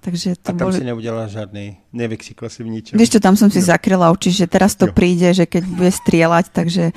takže 0.00 0.36
to 0.38 0.48
A 0.48 0.52
tam 0.52 0.68
boli... 0.68 0.78
si 0.78 0.84
neudělala 0.84 1.26
žádný, 1.26 1.76
nevykřikla 1.92 2.48
si 2.48 2.60
v 2.62 2.68
ničem. 2.68 2.96
Vieš 2.96 3.10
čo, 3.10 3.20
tam 3.20 3.36
som 3.36 3.48
si 3.48 3.60
zakryla 3.60 4.08
oči, 4.08 4.30
že 4.30 4.46
teraz 4.46 4.72
to 4.72 4.86
Jo. 4.86 4.92
príde, 4.92 5.28
že 5.30 5.44
keď 5.44 5.62
bude 5.66 5.90
strieľať, 5.90 6.44
takže 6.52 6.92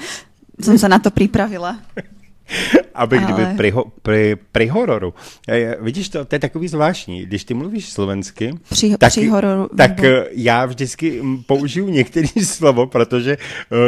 som 0.59 0.75
sa 0.77 0.87
na 0.87 0.99
to 0.99 1.09
pripravila. 1.09 1.79
Aby 2.93 3.17
kdyby 3.17 3.43
Ale- 3.43 3.53
pri, 3.57 3.71
ho- 3.71 3.91
pri, 4.01 4.35
pri 4.51 4.67
hororu. 4.67 5.13
E, 5.49 5.75
vidíš 5.81 6.09
to, 6.09 6.25
to 6.25 6.35
je 6.35 6.39
takový 6.39 6.67
zvláštní. 6.67 7.25
Když 7.25 7.43
ty 7.43 7.53
mluvíš 7.53 7.89
slovensky, 7.89 8.53
Při, 8.69 8.97
tak, 8.97 9.09
při 9.11 9.27
hororu... 9.27 9.69
tak 9.77 9.99
nebo- 9.99 10.17
eh, 10.17 10.25
já 10.31 10.65
vždycky 10.65 11.21
použiju 11.45 11.89
některé 11.89 12.27
slovo, 12.45 12.87
protože 12.87 13.37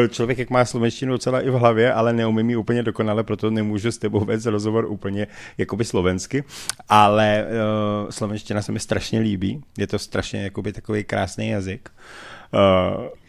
eh, 0.04 0.08
člověk, 0.10 0.38
jak 0.40 0.50
má 0.50 0.66
slovenštinu 0.66 1.12
docela 1.12 1.42
i 1.42 1.50
v 1.50 1.54
hlavě, 1.54 1.94
ale 1.94 2.14
neumím 2.14 2.50
ji 2.50 2.56
úplně 2.56 2.84
dokonale, 2.84 3.24
proto 3.24 3.52
nemůžu 3.52 3.92
s 3.92 3.98
tebou 3.98 4.26
vést 4.26 4.46
rozhovor 4.46 4.86
úplně 4.86 5.28
jakoby 5.58 5.86
slovensky, 5.86 6.44
ale 6.90 7.46
uh, 7.46 8.10
slovenština 8.10 8.62
se 8.62 8.72
mi 8.72 8.80
strašně 8.80 9.20
líbí, 9.20 9.62
je 9.78 9.88
to 9.88 10.00
strašně 10.00 10.44
jakoby 10.44 10.74
takový 10.74 11.04
krásný 11.04 11.50
jazyk. 11.50 11.90
Uh, 11.90 12.35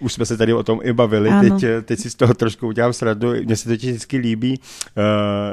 už 0.00 0.12
jsme 0.12 0.26
se 0.26 0.36
tady 0.36 0.52
o 0.52 0.62
tom 0.62 0.80
i 0.82 0.92
bavili, 0.92 1.30
Ano. 1.30 1.42
teď, 1.42 1.62
eh, 1.62 1.82
teď 1.82 1.98
si 2.00 2.10
z 2.10 2.14
toho 2.14 2.34
trošku 2.34 2.66
udělám 2.66 2.92
srandu. 2.92 3.32
Mně 3.44 3.56
se 3.56 3.64
to 3.68 3.74
vždycky 3.74 4.16
líbí, 4.16 4.60
uh, 4.60 5.02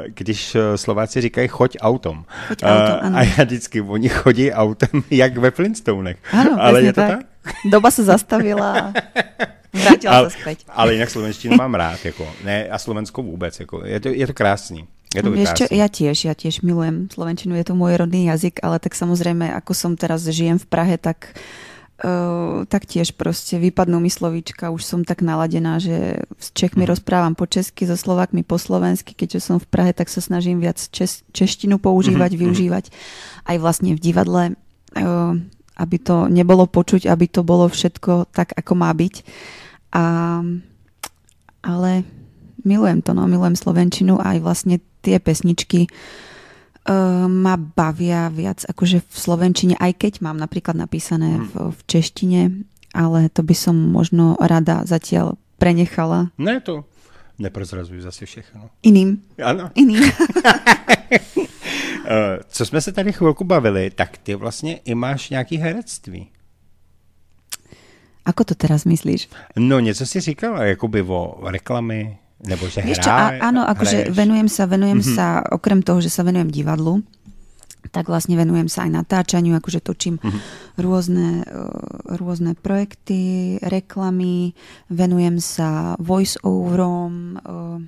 když 0.08 0.58
Slováci 0.76 1.22
říkají 1.22 1.48
choď 1.48 1.78
autom. 1.82 2.26
Choď 2.48 2.64
autom, 2.64 2.96
Eh, 2.96 3.00
ano. 3.00 3.18
a 3.18 3.22
já 3.24 3.44
vždycky, 3.44 3.82
oni 3.82 4.10
chodí 4.10 4.52
autem, 4.52 4.90
jak 5.12 5.38
ve 5.38 5.52
Flintstonech. 5.52 6.18
Áno, 6.32 6.58
ale 6.60 6.82
je 6.84 6.94
to 6.94 7.02
tak? 7.02 7.20
Doba 7.68 7.92
sa 7.92 8.04
zastavila 8.04 8.70
a 8.72 8.84
vrátila 9.84 10.12
ale, 10.16 10.30
sa 10.32 10.38
späť. 10.40 10.58
ale 10.72 10.94
jinak 10.96 11.10
slovenštinu 11.12 11.56
mám 11.60 11.76
rád, 11.76 12.00
jako, 12.06 12.24
ne, 12.44 12.68
a 12.72 12.78
Slovensko 12.80 13.20
vůbec, 13.24 13.60
jako, 13.60 13.86
je, 13.86 14.00
to, 14.00 14.08
je 14.10 14.28
to 14.28 14.34
krásný. 14.34 14.88
Je 15.16 15.22
to 15.24 15.30
Vieš 15.32 15.54
čo, 15.54 15.66
ja 15.70 15.86
tiež, 15.92 16.26
ja 16.26 16.34
tiež 16.34 16.66
milujem 16.66 17.06
Slovenčinu, 17.12 17.54
je 17.54 17.68
to 17.68 17.78
môj 17.78 18.00
rodný 18.02 18.26
jazyk, 18.34 18.64
ale 18.66 18.80
tak 18.80 18.96
samozrejme, 18.98 19.46
ako 19.54 19.72
som 19.78 19.92
teraz 19.94 20.26
žijem 20.26 20.56
v 20.60 20.66
Prahe, 20.72 20.96
tak 20.98 21.36
Uh, 21.36 21.73
tak 22.68 22.90
tiež 22.90 23.14
proste 23.16 23.62
vypadnú 23.62 24.02
mi 24.02 24.10
slovíčka, 24.10 24.74
už 24.74 24.82
som 24.84 25.00
tak 25.06 25.22
naladená, 25.22 25.78
že 25.78 26.26
s 26.42 26.50
Čechmi 26.52 26.84
Mhm. 26.84 26.90
rozprávam 26.90 27.34
po 27.38 27.46
česky, 27.46 27.86
so 27.86 27.96
Slovákmi 27.96 28.42
po 28.44 28.58
slovensky, 28.58 29.14
keďže 29.14 29.40
som 29.40 29.58
v 29.62 29.70
Prahe, 29.70 29.94
tak 29.94 30.10
sa 30.10 30.20
snažím 30.20 30.60
viac 30.60 30.82
čes, 30.92 31.22
češtinu 31.32 31.78
používať, 31.78 32.34
Mhm, 32.34 32.40
využívať 32.44 32.86
aj 33.46 33.58
vlastne 33.62 33.94
v 33.96 34.00
divadle, 34.02 34.44
uh, 34.98 35.38
aby 35.78 35.98
to 36.02 36.28
nebolo 36.28 36.66
počuť, 36.66 37.08
aby 37.08 37.26
to 37.30 37.46
bolo 37.46 37.70
všetko 37.70 38.30
tak, 38.34 38.52
ako 38.58 38.74
má 38.74 38.90
byť. 38.94 39.16
A, 39.94 40.04
ale 41.62 41.92
milujem 42.66 43.06
to, 43.06 43.14
no, 43.14 43.30
milujem 43.30 43.54
Slovenčinu 43.56 44.18
a 44.18 44.38
aj 44.38 44.40
vlastne 44.42 44.76
tie 45.06 45.22
pesničky 45.22 45.88
uh, 45.88 46.33
ma 47.28 47.56
bavia 47.56 48.28
viac 48.28 48.66
akože 48.66 49.00
v 49.00 49.16
Slovenčine, 49.16 49.74
aj 49.80 49.94
keď 49.96 50.14
mám 50.22 50.36
napríklad 50.36 50.76
napísané 50.76 51.40
Mhm. 51.40 51.46
v, 51.48 51.54
v 51.72 51.80
češtine, 51.88 52.42
ale 52.94 53.30
to 53.30 53.42
by 53.42 53.56
som 53.56 53.76
možno 53.76 54.36
rada 54.38 54.84
zatiaľ 54.84 55.40
prenechala 55.58 56.32
Ne, 56.38 56.60
to 56.60 56.84
neprozrazuju 57.40 58.02
zase 58.02 58.26
všechno. 58.26 58.70
iným. 58.84 59.22
Ano. 59.44 59.72
Iným. 59.76 60.04
Uh, 60.04 60.12
co 62.48 62.66
jsme 62.66 62.82
se 62.82 62.92
tady 62.92 63.12
chvilku 63.14 63.44
bavili, 63.44 63.90
tak 63.90 64.18
ty 64.18 64.36
vlastně 64.36 64.78
i 64.86 64.96
máš 64.96 65.30
nějaký 65.30 65.58
herectví. 65.58 66.28
Ako 68.26 68.44
to 68.44 68.56
teraz 68.56 68.86
myslíš? 68.88 69.28
No, 69.60 69.80
něco 69.80 70.06
si 70.06 70.20
říkala, 70.20 70.64
jakoby 70.64 71.02
o 71.02 71.38
reklamy, 71.44 72.18
nebo 72.44 72.68
že 72.68 72.84
Vieš 72.84 73.00
čo, 73.00 73.10
hrá, 73.10 73.40
a, 73.40 73.50
áno, 73.50 73.64
akože 73.64 74.12
venujem 74.12 74.48
sa, 74.48 74.68
venujem 74.68 75.00
Mhm. 75.00 75.14
sa, 75.16 75.26
okrem 75.42 75.80
toho, 75.80 76.00
že 76.00 76.08
sa 76.08 76.22
venujem 76.22 76.48
divadlu, 76.48 77.02
tak 77.92 78.08
vlastne 78.08 78.36
venujem 78.36 78.68
sa 78.68 78.88
aj 78.88 78.96
natáčaniu, 78.96 79.56
akože 79.56 79.80
točím 79.80 80.16
Mhm. 80.20 80.40
rôzne, 80.78 81.28
uh, 81.44 81.72
rôzne 82.16 82.56
projekty, 82.56 83.56
reklamy, 83.60 84.56
venujem 84.88 85.38
sa 85.38 85.96
voice-overom, 86.00 87.14
uh, 87.38 87.80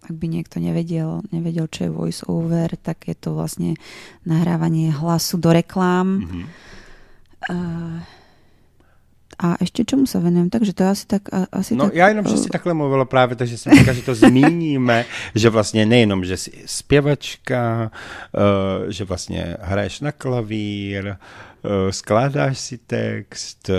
ak 0.00 0.14
by 0.14 0.26
niekto 0.26 0.58
nevedel, 0.58 1.22
nevedel, 1.30 1.66
čo 1.66 1.86
je 1.86 1.92
voice-over, 1.92 2.74
tak 2.76 3.06
je 3.06 3.14
to 3.14 3.34
vlastne 3.34 3.76
nahrávanie 4.24 4.90
hlasu 4.90 5.38
do 5.38 5.50
reklám. 5.50 6.26
Mhm. 6.26 6.42
Uh, 7.48 7.98
a 9.40 9.56
ešte 9.56 9.88
čomu 9.88 10.04
sa 10.04 10.20
venujem? 10.20 10.52
Takže 10.52 10.76
to 10.76 10.84
asi 10.84 11.04
tak... 11.08 11.32
Asi 11.32 11.72
No 11.72 11.84
tak, 11.84 11.94
já 11.94 12.08
jenom, 12.08 12.24
že 12.24 12.36
uh, 12.36 12.42
si 12.42 12.48
takhle 12.48 12.74
mluvila 12.74 13.04
právě, 13.04 13.36
takže 13.36 13.58
jsem 13.58 13.72
říkal, 13.72 13.94
že 13.94 14.02
to 14.02 14.14
zmíníme, 14.14 15.04
že 15.34 15.50
vlastně 15.50 15.86
nejenom, 15.86 16.24
že 16.24 16.36
jsi 16.36 16.52
zpěvačka, 16.66 17.90
uh, 18.36 18.90
že 18.90 19.04
vlastně 19.04 19.56
hraješ 19.60 20.00
na 20.00 20.12
klavír, 20.12 21.16
uh, 21.16 21.90
skládáš 21.90 22.58
si 22.58 22.78
text, 22.78 23.70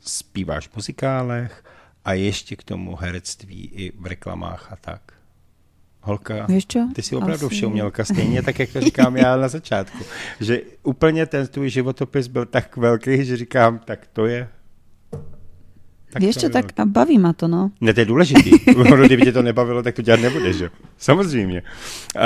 zpíváš 0.00 0.68
v 0.68 0.76
muzikálech 0.76 1.64
a 2.04 2.12
ještě 2.12 2.56
k 2.56 2.64
tomu 2.64 2.96
herectví 2.96 3.70
i 3.74 3.92
v 3.98 4.06
reklamách 4.06 4.72
a 4.72 4.76
tak. 4.76 5.15
Holka, 6.02 6.46
Víš 6.46 6.66
čo? 6.66 6.80
ty 6.94 7.02
jsi 7.02 7.16
opravdu 7.16 7.46
Asi- 7.46 7.54
všeumělka, 7.54 8.04
stejně 8.04 8.42
tak, 8.42 8.58
jak 8.58 8.70
to 8.72 8.80
říkám 8.80 9.16
já 9.16 9.36
na 9.36 9.48
začátku. 9.48 9.98
Že 10.40 10.60
úplně 10.82 11.26
ten 11.26 11.46
tvůj 11.46 11.70
životopis 11.70 12.26
byl 12.26 12.46
tak 12.46 12.76
velký, 12.76 13.24
že 13.24 13.36
říkám, 13.36 13.78
tak 13.78 14.06
to 14.12 14.26
je... 14.26 14.48
Tak 16.12 16.22
Vieš 16.22 16.36
čo, 16.36 16.48
tak 16.48 16.72
a 16.80 16.84
baví 16.86 17.18
ma 17.18 17.32
to, 17.32 17.48
no. 17.48 17.70
Ne, 17.80 17.94
to 17.94 18.00
je 18.00 18.04
důležitý. 18.06 18.50
Kdyby 19.06 19.22
tě 19.22 19.32
to 19.32 19.42
nebavilo, 19.42 19.82
tak 19.82 19.94
to 19.94 20.02
dělat 20.02 20.20
nebudeš, 20.20 20.56
jo? 20.56 20.68
Samozřejmě. 20.98 21.62
Uh, 22.16 22.22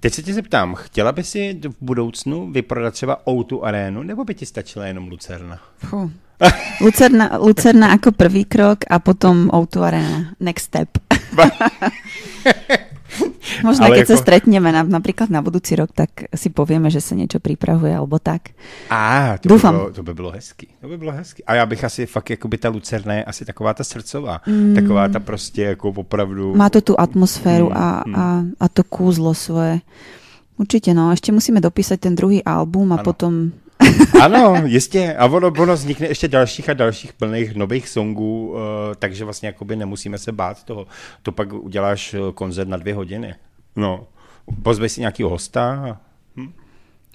teď 0.00 0.12
se 0.14 0.22
tě 0.22 0.34
zeptám, 0.34 0.74
chtěla 0.74 1.12
by 1.12 1.24
si 1.24 1.60
v 1.68 1.74
budoucnu 1.80 2.52
vyprodat 2.52 2.94
třeba 2.94 3.28
Outu 3.28 3.64
arénu, 3.64 4.02
nebo 4.02 4.24
by 4.24 4.34
ti 4.34 4.46
stačila 4.46 4.86
jenom 4.86 5.08
Lucerna? 5.08 5.58
Lucerna, 6.80 7.36
Lucerna 7.42 7.90
ako 7.98 8.12
prvý 8.14 8.44
krok 8.46 8.86
a 8.90 9.02
potom 9.02 9.50
O2 9.50 9.82
Arena. 9.82 10.30
Next 10.40 10.70
step. 10.70 10.88
Možno 13.64 13.86
Ale 13.86 13.96
keď 14.02 14.06
sa 14.06 14.14
ako- 14.14 14.22
stretneme 14.22 14.68
na, 14.72 14.82
napríklad 14.82 15.28
na 15.30 15.42
budúci 15.42 15.76
rok, 15.76 15.90
tak 15.94 16.10
si 16.34 16.50
povieme, 16.50 16.90
že 16.90 17.00
sa 17.00 17.14
niečo 17.14 17.38
pripravuje 17.40 17.94
alebo 17.94 18.18
tak. 18.18 18.52
A, 18.90 19.38
to 19.38 19.48
Doufám. 19.48 19.74
By 19.74 19.78
bylo, 19.78 19.90
to 19.92 20.02
by 20.02 20.14
bylo 20.14 20.30
hezky. 20.30 20.66
To 20.80 20.88
by 20.88 20.96
bylo 20.98 21.12
hezky. 21.12 21.44
A 21.46 21.54
já 21.54 21.66
bych 21.66 21.84
asi 21.84 22.06
fakt, 22.06 22.30
jako 22.30 22.48
by 22.48 22.58
ta 22.58 22.68
Lucerna 22.68 23.14
je 23.14 23.24
asi 23.24 23.44
taková 23.44 23.74
ta 23.74 23.84
srdcová. 23.84 24.40
Mm. 24.46 24.74
Taková 24.74 25.08
ta 25.08 25.20
prostě 25.20 25.62
jako 25.62 25.88
opravdu... 25.88 26.54
Má 26.56 26.70
to 26.70 26.80
tú 26.80 26.94
atmosféru 27.00 27.68
Mm, 27.70 27.76
a, 27.76 28.02
mm. 28.06 28.14
a, 28.14 28.44
a 28.60 28.68
to 28.68 28.84
kúzlo 28.84 29.34
svoje. 29.34 29.80
Určite, 30.58 30.90
no. 30.94 31.14
Ešte 31.14 31.30
musíme 31.30 31.60
dopísať 31.62 32.00
ten 32.02 32.14
druhý 32.18 32.42
album 32.42 32.92
a 32.92 32.98
Ano. 32.98 33.04
potom... 33.06 33.32
Ano, 34.20 34.54
jistě. 34.66 35.14
A 35.18 35.26
ono, 35.26 35.48
ono 35.48 35.74
vznikne 35.74 36.06
ještě 36.06 36.28
dalších 36.28 36.68
a 36.68 36.74
dalších 36.74 37.12
plných 37.12 37.54
nových 37.54 37.88
songů, 37.88 38.48
uh, 38.50 38.58
takže 38.98 39.24
vlastně 39.24 39.46
jakoby 39.48 39.76
nemusíme 39.76 40.18
se 40.18 40.32
bát 40.32 40.64
toho. 40.64 40.86
To 41.22 41.32
pak 41.32 41.52
uděláš 41.52 42.14
eh, 42.14 42.18
koncert 42.34 42.68
na 42.68 42.76
dvě 42.76 42.94
hodiny. 42.94 43.34
No, 43.78 44.06
pozveš 44.62 44.92
si 44.92 45.00
nějakého 45.00 45.30
hosta. 45.30 45.98
Hm? 46.36 46.52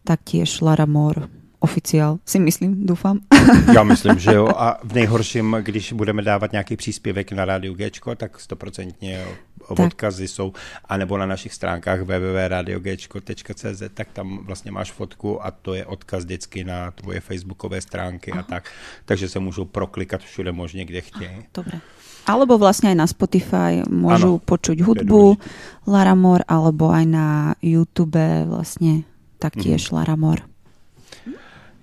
taktiež 0.06 0.62
Laramor 0.62 1.26
Official, 1.66 2.22
si 2.22 2.38
myslím, 2.38 2.86
dúfam. 2.86 3.18
Já 3.74 3.82
myslím, 3.82 4.18
že 4.18 4.32
jo. 4.32 4.46
A 4.56 4.78
v 4.84 4.92
nejhorším, 4.94 5.56
když 5.60 5.92
budeme 5.92 6.22
dávat 6.22 6.52
nějaký 6.52 6.76
příspěvek 6.76 7.32
na 7.32 7.44
rádiu 7.44 7.74
Gčko, 7.74 8.14
tak 8.14 8.40
stoprocentně 8.40 9.24
odkazy 9.68 10.28
jsou, 10.28 10.52
anebo 10.88 11.18
na 11.18 11.26
našich 11.26 11.54
stránkách 11.54 12.00
www.radiogčko.cz, 12.06 13.82
tak 13.94 14.08
tam 14.12 14.38
vlastně 14.46 14.70
máš 14.70 14.92
fotku 14.92 15.42
a 15.46 15.50
to 15.50 15.74
je 15.74 15.86
odkaz 15.86 16.24
vždycky 16.24 16.64
na 16.64 16.90
tvoje 16.90 17.20
facebookové 17.20 17.80
stránky 17.80 18.32
a 18.32 18.42
tak. 18.42 18.70
Takže 19.04 19.28
se 19.28 19.38
můžou 19.38 19.64
proklikat 19.64 20.20
všude 20.20 20.52
možně, 20.52 20.84
kde 20.84 21.00
chtějí. 21.00 21.50
Dobre. 21.54 21.80
Alebo 22.26 22.58
vlastne 22.58 22.90
aj 22.90 22.98
na 22.98 23.06
Spotify 23.06 23.86
môžu 23.86 24.42
Áno, 24.42 24.42
počuť 24.42 24.82
hudbu 24.82 25.38
Laramor, 25.86 26.42
alebo 26.50 26.90
aj 26.90 27.06
na 27.06 27.54
YouTube 27.62 28.18
vlastne 28.50 29.06
taktiež 29.38 29.86
Mhm. 29.86 29.94
Laramor. 29.94 30.38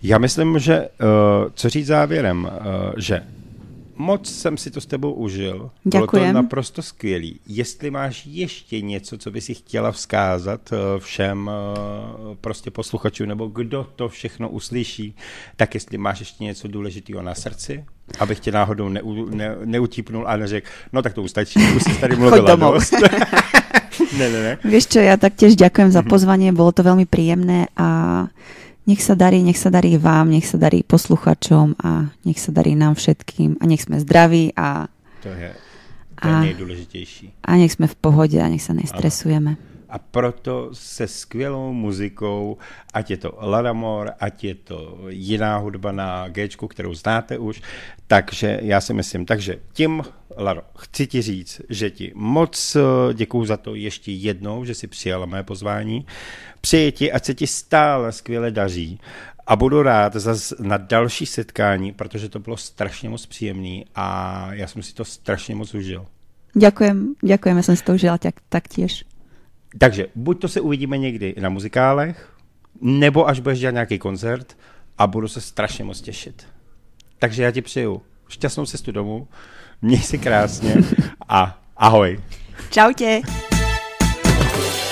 Já 0.03 0.17
myslím, 0.17 0.59
že 0.59 0.79
uh, 0.81 1.07
co 1.53 1.69
říct 1.69 1.87
závěrem, 1.87 2.43
uh, 2.43 2.93
že 2.97 3.21
moc 3.95 4.31
jsem 4.31 4.57
si 4.57 4.71
to 4.71 4.81
s 4.81 4.85
tebou 4.85 5.13
užil. 5.13 5.69
Bylo 5.85 6.07
to 6.07 6.31
naprosto 6.33 6.81
skvělý. 6.81 7.39
Jestli 7.47 7.91
máš 7.91 8.25
ještě 8.25 8.81
něco, 8.81 9.17
co 9.17 9.31
by 9.31 9.41
si 9.41 9.53
chtěla 9.53 9.91
vzkázat 9.91 10.61
uh, 10.71 10.77
všem 10.99 11.49
prostě 12.41 12.71
posluchačům, 12.71 13.27
nebo 13.27 13.47
kdo 13.47 13.87
to 13.95 14.09
všechno 14.09 14.49
uslyší, 14.49 15.15
tak 15.55 15.73
jestli 15.73 15.97
máš 15.97 16.19
ještě 16.19 16.43
něco 16.43 16.67
důležitého 16.67 17.21
na 17.21 17.35
srdci, 17.35 17.85
abych 18.19 18.39
tě 18.39 18.51
náhodou 18.51 18.89
neu, 18.89 19.29
ne, 19.29 19.55
neutípnul 19.65 20.27
a 20.27 20.37
neřekl, 20.37 20.67
no 20.93 21.01
tak 21.01 21.13
to 21.13 21.21
už 21.21 21.31
stačí, 21.31 21.59
už 21.75 21.83
jsi 21.83 21.99
tady 21.99 22.15
mluvila 22.15 22.55
dost. 22.55 22.93
ne, 24.17 24.29
ne, 24.29 24.39
ne. 24.43 24.53
Vieš 24.65 24.89
čo, 24.89 24.99
ja 25.05 25.15
taktiež 25.21 25.53
ďakujem 25.53 25.93
Mhm. 25.93 25.95
za 25.95 26.01
pozvanie, 26.01 26.49
bolo 26.49 26.73
to 26.73 26.81
veľmi 26.81 27.05
príjemné 27.05 27.69
a 27.77 27.87
nech 28.83 28.99
sa 28.99 29.15
darí, 29.15 29.39
nech 29.43 29.57
sa 29.57 29.71
darí 29.71 29.95
vám, 29.95 30.29
nech 30.29 30.43
sa 30.47 30.59
darí 30.59 30.83
posluchačom 30.83 31.79
a 31.79 32.11
nech 32.27 32.39
sa 32.39 32.51
darí 32.51 32.75
nám 32.75 32.95
všetkým 32.99 33.57
a 33.59 33.63
nech 33.65 33.83
sme 33.83 33.99
zdraví 33.99 34.51
a, 34.55 34.87
To 35.23 35.29
je, 35.31 35.49
to 36.15 36.27
je 36.27 36.33
A- 36.33 36.43
a 37.43 37.51
nech 37.55 37.71
sme 37.75 37.87
v 37.87 37.95
pohode 37.95 38.37
a 38.39 38.47
nech 38.47 38.63
sa 38.63 38.75
nestresujeme. 38.75 39.72
A 39.93 39.97
proto 40.01 40.69
se 40.73 41.07
skvělou 41.07 41.73
muzikou, 41.73 42.57
ať 42.93 43.11
je 43.11 43.17
to 43.17 43.37
Laramor, 43.37 44.17
ať 44.19 44.43
je 44.43 44.55
to 44.55 45.05
jiná 45.09 45.57
hudba 45.57 45.91
na 45.91 46.27
G, 46.33 46.49
kterou 46.69 46.93
znáte 46.93 47.37
už, 47.37 47.61
takže 48.07 48.59
já 48.61 48.81
si 48.81 48.93
myslím, 48.93 49.25
takže 49.25 49.61
tím, 49.73 50.01
Laro, 50.37 50.61
chci 50.77 51.07
ti 51.07 51.21
říct, 51.21 51.61
že 51.69 51.89
ti 51.89 52.11
moc 52.15 52.77
děkuju 53.13 53.45
za 53.45 53.57
to 53.57 53.75
ještě 53.75 54.11
jednou, 54.11 54.65
že 54.65 54.73
si 54.73 54.87
přijala 54.87 55.25
mé 55.25 55.43
pozvání. 55.43 56.05
Přeji 56.61 56.91
ti, 56.91 57.11
ať 57.11 57.25
se 57.25 57.33
ti 57.33 57.47
stále 57.47 58.11
skvěle 58.11 58.51
daří 58.51 58.99
a 59.47 59.55
budu 59.55 59.83
rád 59.83 60.15
zas 60.15 60.53
na 60.59 60.77
další 60.77 61.25
setkání, 61.25 61.91
protože 61.93 62.29
to 62.29 62.39
bylo 62.39 62.57
strašně 62.57 63.09
moc 63.09 63.25
příjemný 63.25 63.85
a 63.95 64.47
já 64.53 64.67
jsem 64.67 64.83
si 64.83 64.93
to 64.93 65.05
strašně 65.05 65.55
moc 65.55 65.73
užil. 65.73 66.05
Ďakujem, 66.53 67.17
ďakujem, 67.25 67.57
ja 67.57 67.63
som 67.65 67.73
si 67.73 67.81
to 67.81 67.97
užila 67.97 68.21
tak, 68.21 68.37
taktiež. 68.45 69.09
Takže 69.77 70.07
buď 70.15 70.41
to 70.41 70.47
se 70.47 70.61
uvidíme 70.61 70.97
někdy 70.97 71.35
na 71.39 71.49
muzikálech, 71.49 72.33
nebo 72.81 73.27
až 73.27 73.39
budeš 73.39 73.59
dělat 73.59 73.71
nějaký 73.71 73.99
koncert 73.99 74.57
a 74.97 75.07
budu 75.07 75.27
se 75.27 75.41
strašně 75.41 75.83
moc 75.83 76.01
těšit. 76.01 76.47
Takže 77.19 77.43
já 77.43 77.51
ti 77.51 77.61
přeju 77.61 78.01
šťastnou 78.27 78.65
cestu 78.65 78.91
domů, 78.91 79.27
měj 79.81 79.99
si 79.99 80.17
krásně 80.17 80.75
a 81.29 81.61
ahoj. 81.77 82.19
Čaute. 82.69 83.21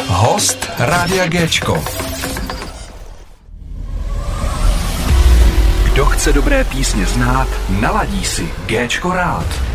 Host 0.08 0.70
Rádia 0.80 1.28
Géčko. 1.28 1.84
Kdo 5.94 6.06
chce 6.06 6.34
dobré 6.34 6.63
písně 6.63 7.06
znát, 7.06 7.48
naladí 7.82 8.26
si 8.26 8.50
Géčko 8.65 9.13
rád. 9.13 9.71